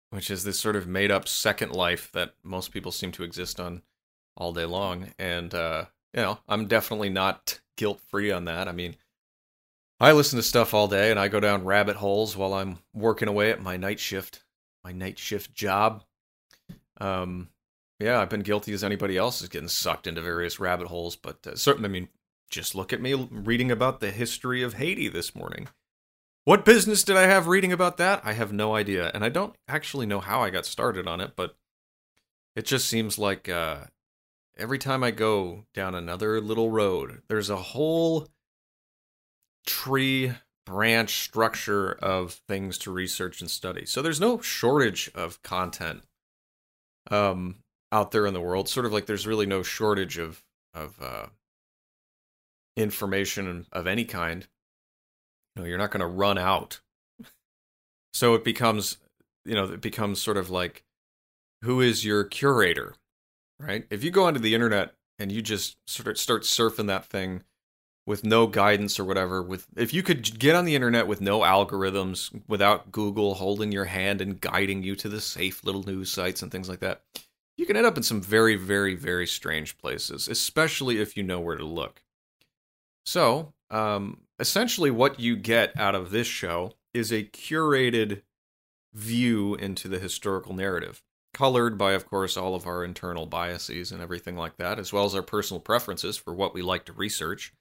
which 0.10 0.32
is 0.32 0.44
this 0.44 0.60
sort 0.60 0.76
of 0.76 0.88
made 0.88 1.12
up 1.12 1.28
second 1.28 1.72
life 1.72 2.12
that 2.14 2.34
most 2.44 2.72
people 2.72 2.92
seem 2.92 3.12
to 3.12 3.24
exist 3.24 3.60
on 3.60 3.84
all 4.36 4.54
day 4.54 4.66
long. 4.66 5.10
And, 5.20 5.54
uh, 5.54 5.86
you 6.14 6.22
know, 6.22 6.40
I'm 6.48 6.68
definitely 6.68 7.10
not 7.10 7.60
guilt 7.78 8.02
free 8.10 8.32
on 8.32 8.46
that. 8.46 8.68
I 8.68 8.72
mean, 8.72 8.96
I 10.00 10.12
listen 10.12 10.38
to 10.38 10.44
stuff 10.44 10.74
all 10.74 10.88
day 10.88 11.10
and 11.10 11.20
I 11.20 11.28
go 11.28 11.40
down 11.40 11.66
rabbit 11.66 11.96
holes 11.96 12.38
while 12.38 12.54
I'm 12.54 12.80
working 12.94 13.28
away 13.28 13.52
at 13.52 13.62
my 13.62 13.78
night 13.78 14.00
shift, 14.00 14.44
my 14.84 14.92
night 14.92 15.18
shift 15.18 15.54
job. 15.56 16.04
Um, 17.00 17.50
yeah, 18.00 18.20
I've 18.20 18.30
been 18.30 18.42
guilty 18.42 18.74
as 18.74 18.84
anybody 18.84 19.18
else 19.18 19.42
is 19.42 19.50
getting 19.50 19.68
sucked 19.68 20.06
into 20.06 20.22
various 20.22 20.60
rabbit 20.60 20.88
holes, 20.88 21.16
but 21.16 21.48
uh, 21.48 21.56
certainly, 21.56 21.90
I 21.90 21.92
mean, 21.92 22.10
just 22.50 22.76
look 22.76 22.94
at 22.94 23.02
me 23.02 23.14
reading 23.14 23.72
about 23.72 24.00
the 24.00 24.12
history 24.12 24.62
of 24.62 24.76
Haiti 24.76 25.08
this 25.08 25.36
morning. 25.36 25.68
What 26.46 26.64
business 26.64 27.04
did 27.04 27.18
I 27.18 27.24
have 27.24 27.48
reading 27.48 27.74
about 27.74 27.98
that? 27.98 28.22
I 28.24 28.34
have 28.34 28.54
no 28.54 28.76
idea, 28.76 29.12
and 29.14 29.24
I 29.24 29.30
don't 29.30 29.56
actually 29.68 30.06
know 30.06 30.20
how 30.20 30.44
I 30.44 30.52
got 30.52 30.66
started 30.66 31.08
on 31.08 31.20
it, 31.20 31.32
but 31.36 31.58
it 32.56 32.66
just 32.66 32.88
seems 32.88 33.18
like 33.18 33.50
uh, 33.50 33.86
every 34.56 34.78
time 34.78 35.04
I 35.04 35.12
go 35.12 35.66
down 35.74 35.96
another 35.96 36.40
little 36.40 36.70
road, 36.70 37.24
there's 37.28 37.50
a 37.50 37.58
whole 37.58 38.28
tree 39.68 40.34
branch 40.66 41.24
structure 41.24 41.92
of 41.92 42.42
things 42.48 42.78
to 42.80 42.92
research 42.92 43.42
and 43.42 43.50
study. 43.50 43.86
So 43.86 44.02
there's 44.02 44.20
no 44.20 44.42
shortage 44.42 45.12
of 45.14 45.42
content 45.44 46.02
um, 47.12 47.58
out 47.92 48.12
there 48.12 48.26
in 48.26 48.34
the 48.34 48.42
world. 48.42 48.68
Sort 48.68 48.86
of 48.86 48.92
like 48.92 49.06
there's 49.06 49.28
really 49.28 49.46
no 49.46 49.62
shortage 49.62 50.18
of 50.18 50.44
of 50.74 51.00
uh, 51.02 51.28
information 52.76 53.66
of 53.72 53.88
any 53.88 54.06
kind. 54.06 54.48
You 55.56 55.62
know, 55.62 55.68
you're 55.68 55.78
not 55.78 55.92
going 55.92 56.02
to 56.02 56.08
run 56.08 56.38
out. 56.38 56.82
So 58.14 58.34
it 58.34 58.44
becomes, 58.44 58.98
you 59.46 59.56
know, 59.56 59.66
it 59.66 59.82
becomes 59.82 60.22
sort 60.22 60.38
of 60.38 60.50
like, 60.50 60.84
who 61.64 61.82
is 61.82 62.06
your 62.06 62.24
curator, 62.24 62.96
right? 63.60 63.86
If 63.90 64.04
you 64.04 64.12
go 64.12 64.26
onto 64.26 64.40
the 64.40 64.54
internet 64.54 64.94
and 65.18 65.32
you 65.32 65.42
just 65.42 65.78
sort 65.88 66.08
of 66.08 66.18
start 66.18 66.44
surfing 66.44 66.88
that 66.88 67.06
thing 67.06 67.44
with 68.08 68.24
no 68.24 68.48
guidance 68.48 69.00
or 69.00 69.04
whatever, 69.04 69.44
with 69.44 69.68
if 69.76 69.94
you 69.94 70.02
could 70.02 70.40
get 70.40 70.56
on 70.56 70.64
the 70.64 70.76
internet 70.76 71.08
with 71.08 71.20
no 71.20 71.42
algorithms, 71.42 72.32
without 72.48 72.90
Google 72.90 73.36
holding 73.36 73.74
your 73.74 73.86
hand 73.86 74.22
and 74.22 74.40
guiding 74.40 74.82
you 74.82 74.96
to 74.96 75.10
the 75.10 75.20
safe 75.20 75.64
little 75.66 75.84
news 75.84 76.10
sites 76.10 76.42
and 76.42 76.50
things 76.50 76.70
like 76.70 76.80
that, 76.80 77.02
you 77.58 77.66
can 77.66 77.76
end 77.76 77.86
up 77.86 77.98
in 77.98 78.04
some 78.04 78.22
very, 78.22 78.56
very, 78.56 78.96
very 78.96 79.28
strange 79.28 79.78
places, 79.78 80.30
especially 80.30 81.02
if 81.02 81.18
you 81.18 81.22
know 81.22 81.42
where 81.42 81.58
to 81.58 81.66
look. 81.66 82.02
So, 83.06 83.54
um, 83.70 84.22
essentially, 84.40 84.90
what 84.90 85.20
you 85.20 85.36
get 85.36 85.78
out 85.78 85.94
of 85.94 86.12
this 86.12 86.28
show 86.28 86.76
is 86.94 87.12
a 87.12 87.24
curated 87.24 88.22
view 88.94 89.56
into 89.56 89.90
the 89.90 90.00
historical 90.00 90.54
narrative, 90.54 91.04
colored 91.34 91.78
by, 91.78 91.92
of 91.92 92.06
course, 92.06 92.38
all 92.38 92.56
of 92.56 92.66
our 92.66 92.86
internal 92.86 93.26
biases 93.26 93.92
and 93.92 94.02
everything 94.02 94.38
like 94.38 94.56
that, 94.58 94.80
as 94.80 94.94
well 94.94 95.04
as 95.04 95.14
our 95.14 95.22
personal 95.22 95.60
preferences 95.60 96.16
for 96.16 96.34
what 96.34 96.54
we 96.54 96.62
like 96.62 96.86
to 96.86 96.94
research. 96.94 97.52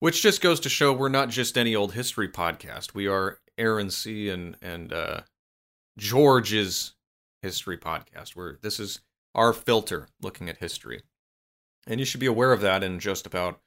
Which 0.00 0.22
just 0.22 0.40
goes 0.40 0.60
to 0.60 0.68
show 0.68 0.92
we're 0.92 1.08
not 1.08 1.28
just 1.28 1.58
any 1.58 1.74
old 1.74 1.94
history 1.94 2.28
podcast. 2.28 2.94
We 2.94 3.08
are 3.08 3.40
Aaron 3.56 3.90
C. 3.90 4.28
and 4.28 4.56
and 4.62 4.92
uh, 4.92 5.22
George's 5.98 6.94
history 7.42 7.76
podcast. 7.76 8.36
Where 8.36 8.58
this 8.62 8.78
is 8.78 9.00
our 9.34 9.52
filter 9.52 10.08
looking 10.22 10.48
at 10.48 10.58
history, 10.58 11.02
and 11.86 11.98
you 11.98 12.06
should 12.06 12.20
be 12.20 12.26
aware 12.26 12.52
of 12.52 12.60
that 12.60 12.84
in 12.84 13.00
just 13.00 13.26
about 13.26 13.60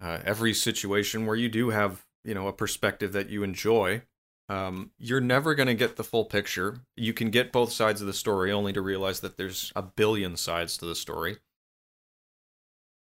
uh, 0.00 0.18
every 0.24 0.52
situation 0.52 1.26
where 1.26 1.36
you 1.36 1.48
do 1.48 1.70
have 1.70 2.04
you 2.24 2.34
know 2.34 2.48
a 2.48 2.52
perspective 2.52 3.12
that 3.12 3.30
you 3.30 3.42
enjoy 3.42 4.02
um, 4.48 4.90
you're 4.98 5.20
never 5.20 5.54
going 5.54 5.66
to 5.66 5.74
get 5.74 5.96
the 5.96 6.04
full 6.04 6.24
picture 6.24 6.80
you 6.96 7.12
can 7.12 7.30
get 7.30 7.52
both 7.52 7.72
sides 7.72 8.00
of 8.00 8.06
the 8.06 8.12
story 8.12 8.52
only 8.52 8.72
to 8.72 8.80
realize 8.80 9.20
that 9.20 9.36
there's 9.36 9.72
a 9.74 9.82
billion 9.82 10.36
sides 10.36 10.76
to 10.76 10.84
the 10.84 10.94
story 10.94 11.38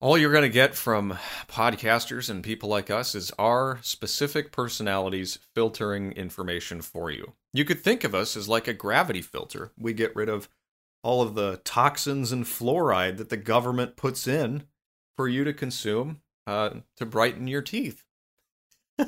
all 0.01 0.17
you're 0.17 0.31
going 0.31 0.43
to 0.43 0.49
get 0.49 0.75
from 0.75 1.17
podcasters 1.47 2.29
and 2.29 2.43
people 2.43 2.69
like 2.69 2.89
us 2.89 3.15
is 3.15 3.31
our 3.39 3.79
specific 3.81 4.51
personalities 4.51 5.39
filtering 5.53 6.11
information 6.11 6.81
for 6.81 7.09
you. 7.09 7.33
You 7.53 7.65
could 7.65 7.79
think 7.79 8.03
of 8.03 8.13
us 8.13 8.35
as 8.35 8.49
like 8.49 8.67
a 8.67 8.73
gravity 8.73 9.21
filter. 9.21 9.71
We 9.77 9.93
get 9.93 10.15
rid 10.15 10.29
of 10.29 10.49
all 11.01 11.21
of 11.21 11.35
the 11.35 11.61
toxins 11.63 12.31
and 12.31 12.45
fluoride 12.45 13.17
that 13.17 13.29
the 13.29 13.37
government 13.37 13.95
puts 13.95 14.27
in 14.27 14.63
for 15.15 15.27
you 15.27 15.43
to 15.43 15.53
consume 15.53 16.21
uh, 16.47 16.71
to 16.97 17.05
brighten 17.05 17.47
your 17.47 17.61
teeth. 17.61 18.03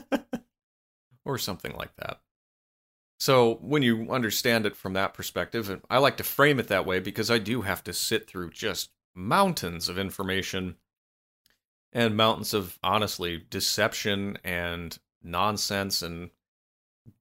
Or 1.26 1.38
something 1.38 1.76
like 1.76 1.94
that. 1.98 2.22
So, 3.20 3.56
when 3.56 3.82
you 3.82 4.10
understand 4.10 4.66
it 4.66 4.78
from 4.78 4.94
that 4.94 5.14
perspective, 5.14 5.82
I 5.90 5.98
like 5.98 6.16
to 6.18 6.24
frame 6.24 6.58
it 6.58 6.70
that 6.70 6.86
way 6.86 7.02
because 7.02 7.30
I 7.30 7.38
do 7.38 7.64
have 7.64 7.84
to 7.84 7.92
sit 7.92 8.30
through 8.30 8.52
just 8.52 8.92
mountains 9.18 9.90
of 9.90 9.98
information 9.98 10.76
and 11.92 12.16
mountains 12.16 12.54
of 12.54 12.78
honestly 12.84 13.44
deception 13.50 14.38
and 14.44 15.00
nonsense 15.24 16.02
and 16.02 16.30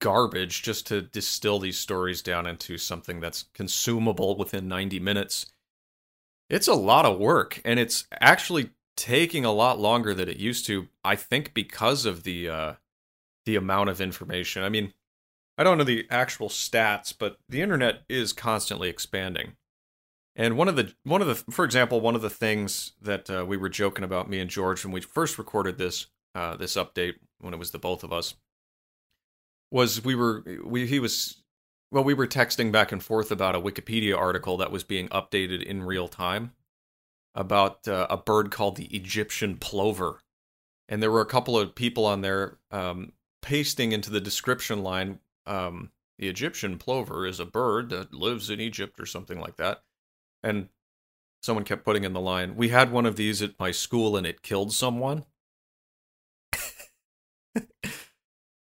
garbage 0.00 0.62
just 0.62 0.87
to 0.87 1.00
distill 1.00 1.59
these 1.59 1.79
stories 1.79 2.21
down 2.21 2.47
into 2.47 2.76
something 2.76 3.21
that's 3.21 3.45
consumable 3.55 4.37
within 4.37 4.69
90 4.69 5.00
minutes. 5.00 5.47
It's 6.50 6.69
a 6.69 6.75
lot 6.75 7.07
of 7.07 7.19
work 7.19 7.61
and 7.65 7.81
it's 7.81 8.07
actually 8.21 8.71
taking 8.97 9.45
a 9.45 9.53
lot 9.53 9.79
longer 9.79 10.15
than 10.15 10.29
it 10.29 10.37
used 10.37 10.67
to. 10.67 10.88
I 11.05 11.17
think 11.17 11.55
because 11.55 12.05
of 12.05 12.25
the 12.25 12.49
uh, 12.49 12.73
the 13.47 13.57
amount 13.57 13.88
of 13.88 14.00
information. 14.00 14.62
I 14.62 14.69
mean, 14.69 14.93
I 15.57 15.65
don't 15.65 15.79
know 15.79 15.85
the 15.85 16.07
actual 16.11 16.49
stats, 16.49 17.15
but 17.17 17.38
the 17.49 17.62
internet 17.62 18.03
is 18.09 18.33
constantly 18.33 18.88
expanding. 18.91 19.53
And 20.38 20.59
one 20.59 20.69
of 20.69 20.76
the 20.76 20.93
one 21.02 21.23
of 21.23 21.28
the 21.28 21.35
for 21.50 21.64
example, 21.64 22.00
one 22.00 22.14
of 22.14 22.23
the 22.23 22.31
things 22.31 22.93
that 23.00 23.31
uh, 23.31 23.45
we 23.47 23.57
were 23.57 23.71
joking 23.71 24.05
about 24.05 24.28
me 24.28 24.38
and 24.38 24.50
George 24.50 24.85
when 24.85 24.93
we 24.93 25.00
first 25.00 25.38
recorded 25.38 25.78
this 25.78 26.07
uh, 26.35 26.57
this 26.57 26.76
update 26.76 27.14
when 27.40 27.55
it 27.55 27.59
was 27.59 27.71
the 27.71 27.78
both 27.78 28.05
of 28.05 28.12
us 28.12 28.35
was 29.71 30.05
we 30.05 30.14
were 30.14 30.45
we 30.62 30.87
he 30.87 31.00
was 31.00 31.43
well 31.90 32.05
we 32.05 32.12
were 32.14 32.26
texting 32.26 32.71
back 32.71 32.93
and 32.93 33.02
forth 33.02 33.31
about 33.31 33.57
a 33.57 33.61
Wikipedia 33.61 34.16
article 34.16 34.59
that 34.59 34.71
was 34.71 34.85
being 34.85 35.09
updated 35.09 35.62
in 35.62 35.83
real 35.83 36.07
time 36.07 36.52
about 37.35 37.88
uh, 37.88 38.07
a 38.11 38.16
bird 38.16 38.50
called 38.50 38.76
the 38.76 38.95
Egyptian 38.95 39.57
plover. 39.57 40.21
And 40.88 41.02
there 41.02 41.11
were 41.11 41.21
a 41.21 41.26
couple 41.26 41.59
of 41.59 41.75
people 41.75 42.07
on 42.07 42.21
there 42.21 42.59
um, 42.71 43.12
pasting 43.43 43.93
into 43.93 44.11
the 44.11 44.21
description 44.21 44.83
line 44.83 45.19
um, 45.47 45.90
the 46.19 46.28
Egyptian 46.28 46.78
plover 46.78 47.26
is 47.26 47.40
a 47.40 47.45
bird 47.45 47.90
that 47.90 48.14
lives 48.14 48.50
in 48.50 48.61
Egypt 48.61 48.99
or 49.00 49.07
something 49.07 49.38
like 49.38 49.57
that. 49.57 49.83
And 50.47 50.69
someone 51.43 51.65
kept 51.65 51.85
putting 51.85 52.05
in 52.05 52.12
the 52.12 52.21
line, 52.21 52.55
We 52.55 52.69
had 52.69 52.93
one 52.93 53.05
of 53.05 53.17
these 53.17 53.43
at 53.43 53.59
my 53.59 53.73
school 53.73 54.17
and 54.17 54.25
it 54.25 54.43
killed 54.43 54.73
someone. 54.73 55.25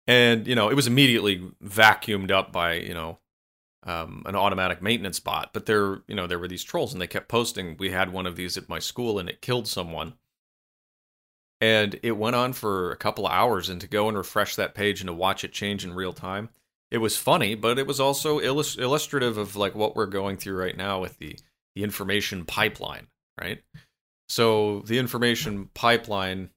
and, 0.06 0.46
you 0.46 0.54
know, 0.54 0.70
it 0.70 0.74
was 0.74 0.86
immediately 0.86 1.42
vacuumed 1.62 2.30
up 2.30 2.52
by, 2.52 2.74
you 2.74 2.94
know, 2.94 3.18
um, 3.82 4.22
an 4.24 4.34
automatic 4.34 4.80
maintenance 4.80 5.20
bot. 5.20 5.52
But 5.52 5.66
there, 5.66 6.00
you 6.08 6.14
know, 6.14 6.26
there 6.26 6.38
were 6.38 6.48
these 6.48 6.64
trolls, 6.64 6.94
and 6.94 7.02
they 7.02 7.06
kept 7.06 7.28
posting. 7.28 7.76
We 7.78 7.90
had 7.90 8.12
one 8.12 8.26
of 8.26 8.34
these 8.36 8.56
at 8.56 8.68
my 8.68 8.78
school, 8.78 9.18
and 9.18 9.28
it 9.28 9.42
killed 9.42 9.68
someone. 9.68 10.14
And 11.60 12.00
it 12.02 12.12
went 12.12 12.34
on 12.34 12.54
for 12.54 12.92
a 12.92 12.96
couple 12.96 13.26
of 13.26 13.32
hours, 13.32 13.68
and 13.68 13.78
to 13.82 13.86
go 13.86 14.08
and 14.08 14.16
refresh 14.16 14.56
that 14.56 14.74
page 14.74 15.02
and 15.02 15.08
to 15.08 15.12
watch 15.12 15.44
it 15.44 15.52
change 15.52 15.84
in 15.84 15.92
real 15.92 16.14
time, 16.14 16.48
it 16.90 16.98
was 16.98 17.18
funny, 17.18 17.54
but 17.54 17.78
it 17.78 17.86
was 17.86 18.00
also 18.00 18.38
illust- 18.38 18.78
illustrative 18.78 19.36
of 19.36 19.54
like 19.54 19.74
what 19.74 19.94
we're 19.94 20.06
going 20.06 20.38
through 20.38 20.56
right 20.56 20.76
now 20.76 21.00
with 21.00 21.18
the 21.18 21.36
the 21.74 21.82
information 21.82 22.44
pipeline, 22.44 23.06
right? 23.40 23.62
So 24.28 24.80
the 24.80 24.98
information 24.98 25.70
pipeline 25.74 26.50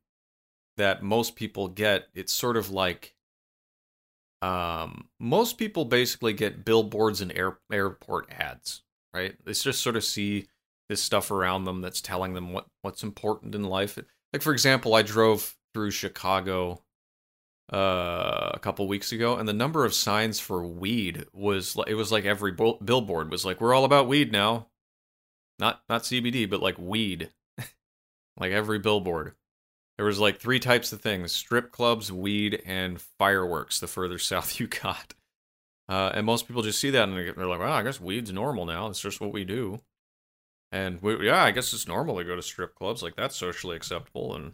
that 0.78 1.04
most 1.04 1.36
people 1.36 1.68
get, 1.68 2.08
it's 2.14 2.32
sort 2.32 2.58
of 2.58 2.70
like 2.70 3.16
um, 4.42 5.08
most 5.20 5.58
people 5.58 5.86
basically 5.86 6.34
get 6.34 6.64
billboards 6.64 7.22
and 7.22 7.32
air, 7.36 7.58
airport 7.72 8.32
ads, 8.32 8.84
right? 9.14 9.36
They 9.44 9.54
just 9.54 9.82
sort 9.82 9.96
of 9.96 10.04
see 10.04 10.48
this 10.90 11.02
stuff 11.02 11.32
around 11.32 11.66
them 11.66 11.82
that's 11.82 12.02
telling 12.02 12.34
them 12.34 12.54
what 12.54 12.68
what's 12.82 13.04
important 13.04 13.56
in 13.56 13.64
life. 13.64 13.98
Like 14.34 14.42
for 14.42 14.54
example, 14.54 14.94
I 14.94 15.02
drove 15.02 15.56
through 15.74 15.92
Chicago 15.92 16.84
uh, 17.74 18.52
a 18.54 18.60
couple 18.60 18.88
weeks 18.88 19.12
ago, 19.12 19.36
and 19.36 19.48
the 19.48 19.54
number 19.54 19.86
of 19.86 19.94
signs 19.94 20.40
for 20.40 20.66
weed 20.66 21.26
was 21.34 21.78
it 21.88 21.96
was 21.96 22.12
like 22.12 22.26
every 22.26 22.52
billboard 22.52 23.32
was 23.32 23.44
like, 23.44 23.60
"We're 23.60 23.74
all 23.74 23.86
about 23.86 24.08
weed 24.08 24.32
now." 24.32 24.68
Not 25.60 25.82
not 25.90 26.04
CBD, 26.04 26.50
but 26.50 26.62
like 26.62 26.78
weed, 26.78 27.32
like 28.38 28.52
every 28.52 28.80
billboard. 28.80 29.34
There 29.98 30.06
was 30.06 30.20
like 30.20 30.40
three 30.40 30.60
types 30.60 30.94
of 30.94 31.02
things: 31.02 31.32
strip 31.32 31.72
clubs, 31.72 32.12
weed, 32.12 32.62
and 32.66 33.02
fireworks. 33.02 33.80
The 33.80 33.88
further 33.88 34.18
south 34.20 34.60
you 34.60 34.68
got, 34.68 35.14
uh, 35.90 36.12
and 36.14 36.26
most 36.26 36.48
people 36.48 36.62
just 36.62 36.80
see 36.80 36.92
that 36.92 37.10
and 37.10 37.18
they're 37.18 37.48
like, 37.48 37.60
"Well, 37.60 37.74
I 37.74 37.84
guess 37.84 38.00
weed's 38.00 38.32
normal 38.32 38.66
now. 38.66 38.88
It's 38.88 39.02
just 39.02 39.20
what 39.22 39.34
we 39.34 39.44
do." 39.44 39.80
And 40.72 41.02
we, 41.02 41.26
yeah, 41.26 41.44
I 41.44 41.52
guess 41.52 41.74
it's 41.74 41.88
normal 41.88 42.18
to 42.18 42.26
go 42.26 42.36
to 42.36 42.42
strip 42.42 42.76
clubs. 42.76 43.02
Like 43.02 43.16
that's 43.16 43.36
socially 43.36 43.76
acceptable, 43.76 44.36
and 44.36 44.54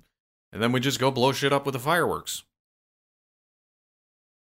and 0.51 0.61
then 0.61 0.71
we 0.71 0.79
just 0.79 0.99
go 0.99 1.11
blow 1.11 1.31
shit 1.31 1.51
up 1.51 1.65
with 1.65 1.73
the 1.73 1.79
fireworks. 1.79 2.43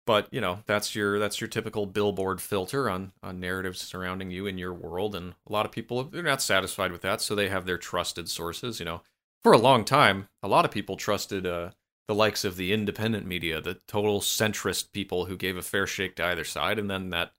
But 0.07 0.29
you 0.31 0.41
know 0.41 0.61
that's 0.67 0.95
your 0.95 1.19
that's 1.19 1.41
your 1.41 1.49
typical 1.49 1.87
billboard 1.87 2.41
filter 2.41 2.89
on 2.91 3.13
on 3.23 3.41
narratives 3.41 3.81
surrounding 3.81 4.31
you 4.31 4.47
in 4.47 4.59
your 4.59 4.73
world 4.73 5.15
and 5.15 5.35
a 5.49 5.53
lot 5.53 5.67
of 5.67 5.73
people 5.73 6.05
they're 6.05 6.23
not 6.23 6.43
satisfied 6.43 6.93
with 6.93 7.03
that 7.03 7.21
so 7.21 7.35
they 7.35 7.49
have 7.49 7.67
their 7.67 7.79
trusted 7.79 8.29
sources 8.29 8.79
you 8.79 8.85
know. 8.85 9.03
For 9.43 9.53
a 9.53 9.59
long 9.59 9.85
time 9.85 10.29
a 10.43 10.49
lot 10.49 10.65
of 10.65 10.71
people 10.71 10.97
trusted 10.97 11.47
uh, 11.47 11.71
the 12.09 12.15
likes 12.15 12.45
of 12.45 12.57
the 12.57 12.73
independent 12.73 13.27
media 13.27 13.61
the 13.61 13.81
total 13.87 14.21
centrist 14.21 14.93
people 14.93 15.27
who 15.27 15.37
gave 15.37 15.57
a 15.57 15.63
fair 15.63 15.87
shake 15.87 16.17
to 16.17 16.25
either 16.25 16.45
side 16.45 16.79
and 16.79 16.91
then 16.91 17.11
that 17.11 17.33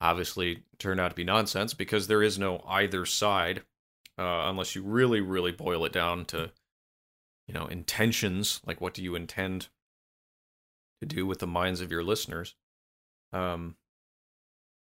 obviously 0.00 0.64
turned 0.78 1.00
out 1.00 1.08
to 1.08 1.16
be 1.16 1.24
nonsense 1.24 1.72
because 1.72 2.06
there 2.06 2.22
is 2.22 2.38
no 2.38 2.62
either 2.66 3.06
side 3.06 3.62
uh, 4.18 4.44
unless 4.46 4.74
you 4.74 4.82
really 4.82 5.20
really 5.20 5.52
boil 5.52 5.84
it 5.84 5.92
down 5.92 6.24
to 6.26 6.50
you 7.46 7.54
know 7.54 7.66
intentions 7.66 8.60
like 8.66 8.80
what 8.80 8.92
do 8.92 9.02
you 9.02 9.14
intend 9.14 9.68
to 11.00 11.06
do 11.06 11.26
with 11.26 11.38
the 11.38 11.46
minds 11.46 11.80
of 11.80 11.90
your 11.90 12.02
listeners. 12.02 12.54
Um, 13.32 13.76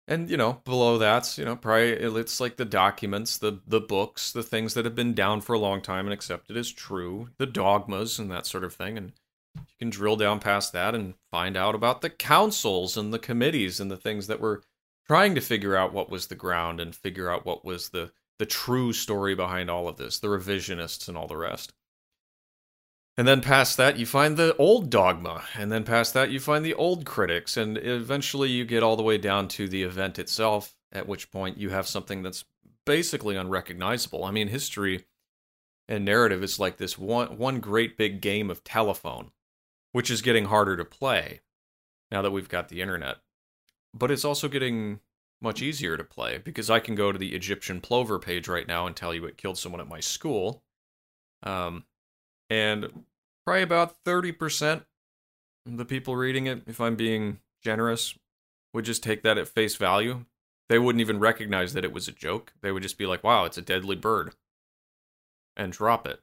and 0.08 0.30
you 0.30 0.38
know, 0.38 0.62
below 0.66 0.98
that's 0.98 1.38
you 1.38 1.46
know, 1.46 1.56
probably 1.56 1.92
it's 1.92 2.40
like 2.40 2.58
the 2.58 2.66
documents, 2.66 3.38
the 3.38 3.60
the 3.68 3.80
books, 3.80 4.32
the 4.32 4.44
things 4.44 4.74
that 4.74 4.86
have 4.86 4.96
been 4.96 5.14
down 5.14 5.42
for 5.42 5.54
a 5.54 5.60
long 5.60 5.82
time 5.82 6.06
and 6.06 6.14
accepted 6.14 6.58
as 6.58 6.72
true, 6.72 7.30
the 7.38 7.46
dogmas 7.46 8.18
and 8.18 8.32
that 8.32 8.48
sort 8.48 8.64
of 8.64 8.74
thing. 8.74 8.98
And 8.98 9.14
you 9.56 9.76
can 9.78 9.90
drill 9.92 10.16
down 10.16 10.40
past 10.40 10.74
that 10.74 10.96
and 10.96 11.14
find 11.32 11.56
out 11.56 11.76
about 11.76 12.02
the 12.02 12.10
councils 12.10 12.98
and 12.98 13.14
the 13.14 13.20
committees 13.20 13.80
and 13.80 13.92
the 13.92 13.98
things 13.98 14.28
that 14.28 14.40
were 14.40 14.64
trying 15.06 15.36
to 15.36 15.42
figure 15.42 15.76
out 15.76 15.94
what 15.94 16.10
was 16.10 16.28
the 16.28 16.36
ground 16.36 16.80
and 16.80 16.96
figure 16.96 17.30
out 17.30 17.46
what 17.46 17.64
was 17.64 17.90
the 17.90 18.12
the 18.40 18.46
true 18.46 18.94
story 18.94 19.36
behind 19.36 19.70
all 19.70 19.88
of 19.88 19.98
this, 19.98 20.18
the 20.18 20.28
revisionists 20.28 21.08
and 21.08 21.18
all 21.18 21.28
the 21.28 21.38
rest. 21.38 21.74
And 23.20 23.28
then 23.28 23.42
past 23.42 23.76
that, 23.76 24.00
you 24.00 24.06
find 24.06 24.38
the 24.38 24.56
old 24.56 24.90
dogma. 24.90 25.44
And 25.54 25.70
then 25.70 25.84
past 25.84 26.14
that, 26.14 26.32
you 26.32 26.40
find 26.40 26.64
the 26.64 26.74
old 26.74 27.06
critics. 27.06 27.58
And 27.58 27.78
eventually, 27.78 28.48
you 28.48 28.64
get 28.64 28.82
all 28.82 28.96
the 28.96 29.04
way 29.04 29.18
down 29.18 29.50
to 29.50 29.68
the 29.68 29.84
event 29.84 30.18
itself, 30.18 30.74
at 30.94 31.06
which 31.06 31.30
point 31.30 31.58
you 31.58 31.70
have 31.70 31.86
something 31.86 32.24
that's 32.24 32.46
basically 32.86 33.36
unrecognizable. 33.36 34.24
I 34.24 34.32
mean, 34.32 34.48
history 34.48 35.04
and 35.90 36.06
narrative 36.06 36.42
is 36.42 36.60
like 36.60 36.78
this 36.78 36.98
one, 36.98 37.38
one 37.38 37.60
great 37.60 37.98
big 37.98 38.22
game 38.22 38.50
of 38.50 38.64
telephone, 38.64 39.32
which 39.92 40.10
is 40.10 40.22
getting 40.22 40.46
harder 40.46 40.78
to 40.78 40.86
play 40.86 41.42
now 42.10 42.22
that 42.22 42.32
we've 42.32 42.48
got 42.48 42.70
the 42.70 42.82
internet. 42.82 43.18
But 43.94 44.12
it's 44.12 44.24
also 44.24 44.48
getting 44.48 45.02
much 45.42 45.62
easier 45.62 45.98
to 45.98 46.06
play 46.06 46.38
because 46.38 46.70
I 46.70 46.80
can 46.80 46.96
go 46.96 47.12
to 47.12 47.20
the 47.20 47.36
Egyptian 47.36 47.82
plover 47.82 48.18
page 48.18 48.48
right 48.48 48.66
now 48.66 48.88
and 48.88 48.96
tell 48.96 49.14
you 49.14 49.26
it 49.26 49.36
killed 49.36 49.58
someone 49.58 49.82
at 49.82 49.90
my 49.90 50.00
school. 50.00 50.64
Um, 51.44 51.84
and 52.50 53.04
probably 53.50 53.64
about 53.64 54.04
30% 54.06 54.84
of 55.66 55.78
the 55.78 55.86
people 55.86 56.16
reading 56.16 56.46
it, 56.46 56.62
if 56.68 56.80
I'm 56.80 56.96
being 56.96 57.40
generous, 57.64 58.16
would 58.76 58.86
just 58.86 59.02
take 59.02 59.24
that 59.24 59.40
at 59.40 59.48
face 59.48 59.76
value. 59.76 60.26
They 60.68 60.78
wouldn't 60.78 61.02
even 61.02 61.18
recognize 61.18 61.74
that 61.74 61.84
it 61.84 61.92
was 61.92 62.08
a 62.08 62.12
joke. 62.12 62.54
They 62.62 62.72
would 62.72 62.84
just 62.84 63.00
be 63.00 63.08
like, 63.08 63.24
wow, 63.24 63.46
it's 63.46 63.58
a 63.58 63.64
deadly 63.64 63.96
bird. 63.96 64.36
And 65.58 65.74
drop 65.74 66.06
it. 66.06 66.20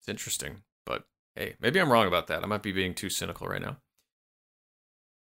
It's 0.00 0.08
interesting. 0.08 0.62
But 0.86 1.04
hey, 1.36 1.56
maybe 1.60 1.78
I'm 1.78 1.92
wrong 1.92 2.06
about 2.06 2.26
that. 2.28 2.42
I 2.42 2.46
might 2.46 2.62
be 2.62 2.72
being 2.72 2.94
too 2.94 3.10
cynical 3.10 3.46
right 3.46 3.60
now. 3.60 3.76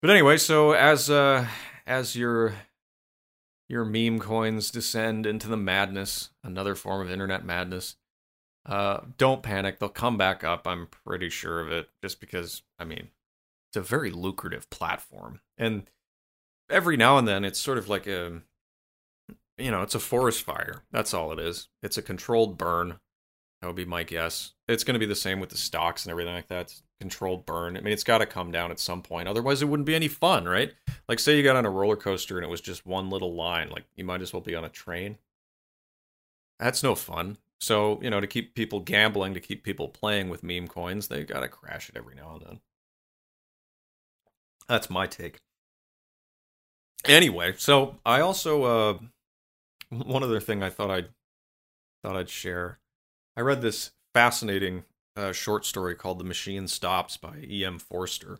But 0.01 0.11
anyway, 0.11 0.35
so 0.35 0.73
as 0.73 1.09
uh 1.09 1.47
as 1.87 2.17
your 2.17 2.55
your 3.69 3.85
meme 3.85 4.19
coins 4.19 4.69
descend 4.69 5.25
into 5.25 5.47
the 5.47 5.55
madness, 5.55 6.31
another 6.43 6.75
form 6.75 6.99
of 6.99 7.09
internet 7.09 7.45
madness, 7.45 7.95
uh, 8.67 9.01
don't 9.17 9.43
panic; 9.43 9.79
they'll 9.79 9.89
come 9.89 10.17
back 10.17 10.43
up. 10.43 10.67
I'm 10.67 10.87
pretty 10.87 11.29
sure 11.29 11.59
of 11.59 11.71
it, 11.71 11.89
just 12.01 12.19
because 12.19 12.63
I 12.77 12.83
mean, 12.83 13.09
it's 13.69 13.77
a 13.77 13.81
very 13.81 14.11
lucrative 14.11 14.69
platform, 14.69 15.41
and 15.57 15.89
every 16.69 16.97
now 16.97 17.17
and 17.17 17.27
then 17.27 17.45
it's 17.45 17.59
sort 17.59 17.77
of 17.77 17.89
like 17.89 18.07
a, 18.07 18.41
you 19.57 19.71
know, 19.71 19.81
it's 19.81 19.95
a 19.95 19.99
forest 19.99 20.43
fire. 20.43 20.83
That's 20.91 21.13
all 21.13 21.31
it 21.31 21.39
is. 21.39 21.69
It's 21.81 21.97
a 21.97 22.01
controlled 22.01 22.57
burn. 22.57 22.99
That 23.61 23.67
would 23.67 23.75
be 23.75 23.85
my 23.85 24.03
guess. 24.03 24.53
It's 24.67 24.83
going 24.83 24.93
to 24.93 24.99
be 24.99 25.07
the 25.07 25.15
same 25.15 25.39
with 25.39 25.49
the 25.49 25.57
stocks 25.57 26.05
and 26.05 26.11
everything 26.11 26.33
like 26.33 26.47
that. 26.49 26.61
It's 26.61 26.83
controlled 27.01 27.45
burn. 27.45 27.75
I 27.75 27.81
mean, 27.81 27.93
it's 27.93 28.03
got 28.03 28.19
to 28.19 28.27
come 28.27 28.51
down 28.51 28.69
at 28.69 28.79
some 28.79 29.01
point. 29.01 29.27
Otherwise, 29.27 29.61
it 29.61 29.65
wouldn't 29.65 29.87
be 29.87 29.95
any 29.95 30.07
fun, 30.07 30.45
right? 30.45 30.73
Like, 31.09 31.17
say 31.19 31.35
you 31.35 31.43
got 31.43 31.55
on 31.55 31.65
a 31.65 31.71
roller 31.71 31.95
coaster 31.95 32.37
and 32.37 32.45
it 32.45 32.49
was 32.51 32.61
just 32.61 32.85
one 32.85 33.09
little 33.09 33.33
line. 33.33 33.69
Like, 33.69 33.85
you 33.95 34.03
might 34.03 34.21
as 34.21 34.31
well 34.31 34.41
be 34.41 34.55
on 34.55 34.63
a 34.63 34.69
train. 34.69 35.17
That's 36.59 36.83
no 36.83 36.93
fun. 36.93 37.37
So, 37.59 37.99
you 38.01 38.09
know, 38.09 38.19
to 38.19 38.27
keep 38.27 38.53
people 38.53 38.79
gambling, 38.79 39.33
to 39.33 39.39
keep 39.39 39.63
people 39.63 39.87
playing 39.89 40.29
with 40.29 40.43
meme 40.43 40.67
coins, 40.67 41.07
they 41.07 41.23
got 41.23 41.41
to 41.41 41.47
crash 41.47 41.89
it 41.89 41.97
every 41.97 42.15
now 42.15 42.35
and 42.35 42.45
then. 42.45 42.59
That's 44.67 44.89
my 44.89 45.07
take. 45.07 45.37
Anyway, 47.05 47.53
so 47.57 47.99
I 48.05 48.19
also 48.19 48.63
uh 48.63 48.97
one 49.89 50.23
other 50.23 50.39
thing 50.39 50.61
I 50.61 50.69
thought 50.69 50.91
I'd 50.91 51.09
thought 52.03 52.17
I'd 52.17 52.29
share. 52.29 52.79
I 53.35 53.41
read 53.41 53.61
this 53.61 53.91
fascinating 54.13 54.83
uh, 55.15 55.31
short 55.31 55.65
story 55.65 55.95
called 55.95 56.19
"The 56.19 56.23
Machine 56.23 56.67
Stops" 56.67 57.17
by 57.17 57.45
E.M. 57.47 57.79
Forster. 57.79 58.39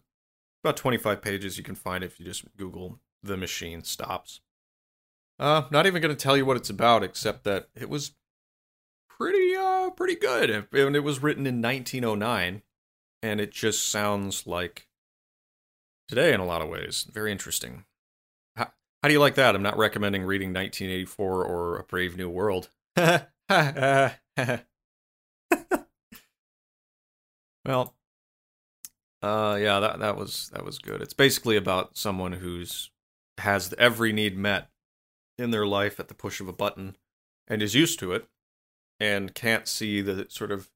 About 0.63 0.77
25 0.77 1.21
pages. 1.21 1.57
You 1.57 1.63
can 1.63 1.75
find 1.75 2.03
if 2.03 2.19
you 2.19 2.25
just 2.25 2.45
Google 2.57 2.99
"The 3.23 3.37
Machine 3.37 3.83
Stops." 3.83 4.41
Uh, 5.39 5.63
not 5.71 5.85
even 5.85 6.01
going 6.01 6.15
to 6.15 6.21
tell 6.21 6.35
you 6.35 6.45
what 6.45 6.57
it's 6.57 6.69
about, 6.69 7.03
except 7.03 7.43
that 7.43 7.69
it 7.75 7.89
was 7.89 8.13
pretty 9.91 10.15
good. 10.15 10.49
And 10.49 10.95
it 10.95 11.03
was 11.03 11.21
written 11.21 11.45
in 11.45 11.61
1909 11.61 12.61
and 13.21 13.41
it 13.41 13.51
just 13.51 13.89
sounds 13.89 14.45
like 14.47 14.87
today 16.07 16.33
in 16.33 16.39
a 16.39 16.45
lot 16.45 16.61
of 16.61 16.69
ways. 16.69 17.07
Very 17.11 17.31
interesting. 17.31 17.85
How, 18.55 18.71
how 19.01 19.09
do 19.09 19.13
you 19.13 19.19
like 19.19 19.35
that? 19.35 19.55
I'm 19.55 19.63
not 19.63 19.77
recommending 19.77 20.23
reading 20.23 20.49
1984 20.53 21.45
or 21.45 21.77
A 21.77 21.83
Brave 21.83 22.17
New 22.17 22.29
World. 22.29 22.69
well, 22.95 23.27
uh 29.21 29.57
yeah, 29.59 29.79
that 29.79 29.99
that 29.99 30.17
was 30.17 30.49
that 30.53 30.65
was 30.65 30.79
good. 30.79 31.01
It's 31.01 31.13
basically 31.13 31.57
about 31.57 31.97
someone 31.97 32.33
who's 32.33 32.91
has 33.39 33.73
every 33.77 34.11
need 34.11 34.37
met 34.37 34.69
in 35.37 35.51
their 35.51 35.67
life 35.67 35.99
at 35.99 36.07
the 36.07 36.13
push 36.13 36.39
of 36.39 36.47
a 36.47 36.53
button 36.53 36.95
and 37.47 37.61
is 37.61 37.75
used 37.75 37.99
to 37.99 38.13
it 38.13 38.27
and 38.99 39.33
can't 39.33 39.67
see 39.67 40.01
the 40.01 40.27
sort 40.29 40.51
of 40.51 40.69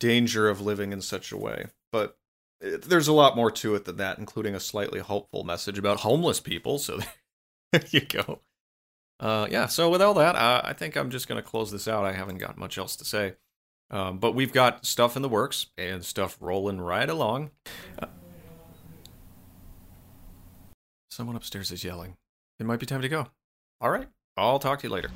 danger 0.00 0.48
of 0.48 0.60
living 0.60 0.92
in 0.92 1.00
such 1.00 1.32
a 1.32 1.36
way. 1.36 1.66
But 1.90 2.16
it, 2.60 2.82
there's 2.82 3.08
a 3.08 3.12
lot 3.12 3.36
more 3.36 3.50
to 3.50 3.74
it 3.74 3.84
than 3.84 3.96
that, 3.96 4.18
including 4.18 4.54
a 4.54 4.60
slightly 4.60 5.00
hopeful 5.00 5.44
message 5.44 5.78
about 5.78 6.00
homeless 6.00 6.40
people. 6.40 6.78
So 6.78 7.00
there 7.72 7.84
you 7.90 8.00
go. 8.00 8.40
Uh, 9.20 9.46
yeah, 9.50 9.66
so 9.66 9.88
with 9.88 10.02
all 10.02 10.14
that, 10.14 10.34
uh, 10.34 10.62
I 10.64 10.72
think 10.72 10.96
I'm 10.96 11.10
just 11.10 11.28
going 11.28 11.40
to 11.40 11.48
close 11.48 11.70
this 11.70 11.86
out. 11.86 12.04
I 12.04 12.12
haven't 12.12 12.38
got 12.38 12.58
much 12.58 12.76
else 12.76 12.96
to 12.96 13.04
say. 13.04 13.34
Um, 13.90 14.18
but 14.18 14.34
we've 14.34 14.52
got 14.52 14.84
stuff 14.86 15.16
in 15.16 15.22
the 15.22 15.28
works 15.28 15.66
and 15.76 16.04
stuff 16.04 16.36
rolling 16.40 16.80
right 16.80 17.08
along. 17.08 17.50
Someone 21.10 21.36
upstairs 21.36 21.70
is 21.70 21.84
yelling. 21.84 22.16
It 22.58 22.64
might 22.64 22.80
be 22.80 22.86
time 22.86 23.02
to 23.02 23.08
go. 23.08 23.28
All 23.80 23.90
right, 23.90 24.08
I'll 24.36 24.58
talk 24.58 24.80
to 24.80 24.88
you 24.88 24.92
later. 24.92 25.10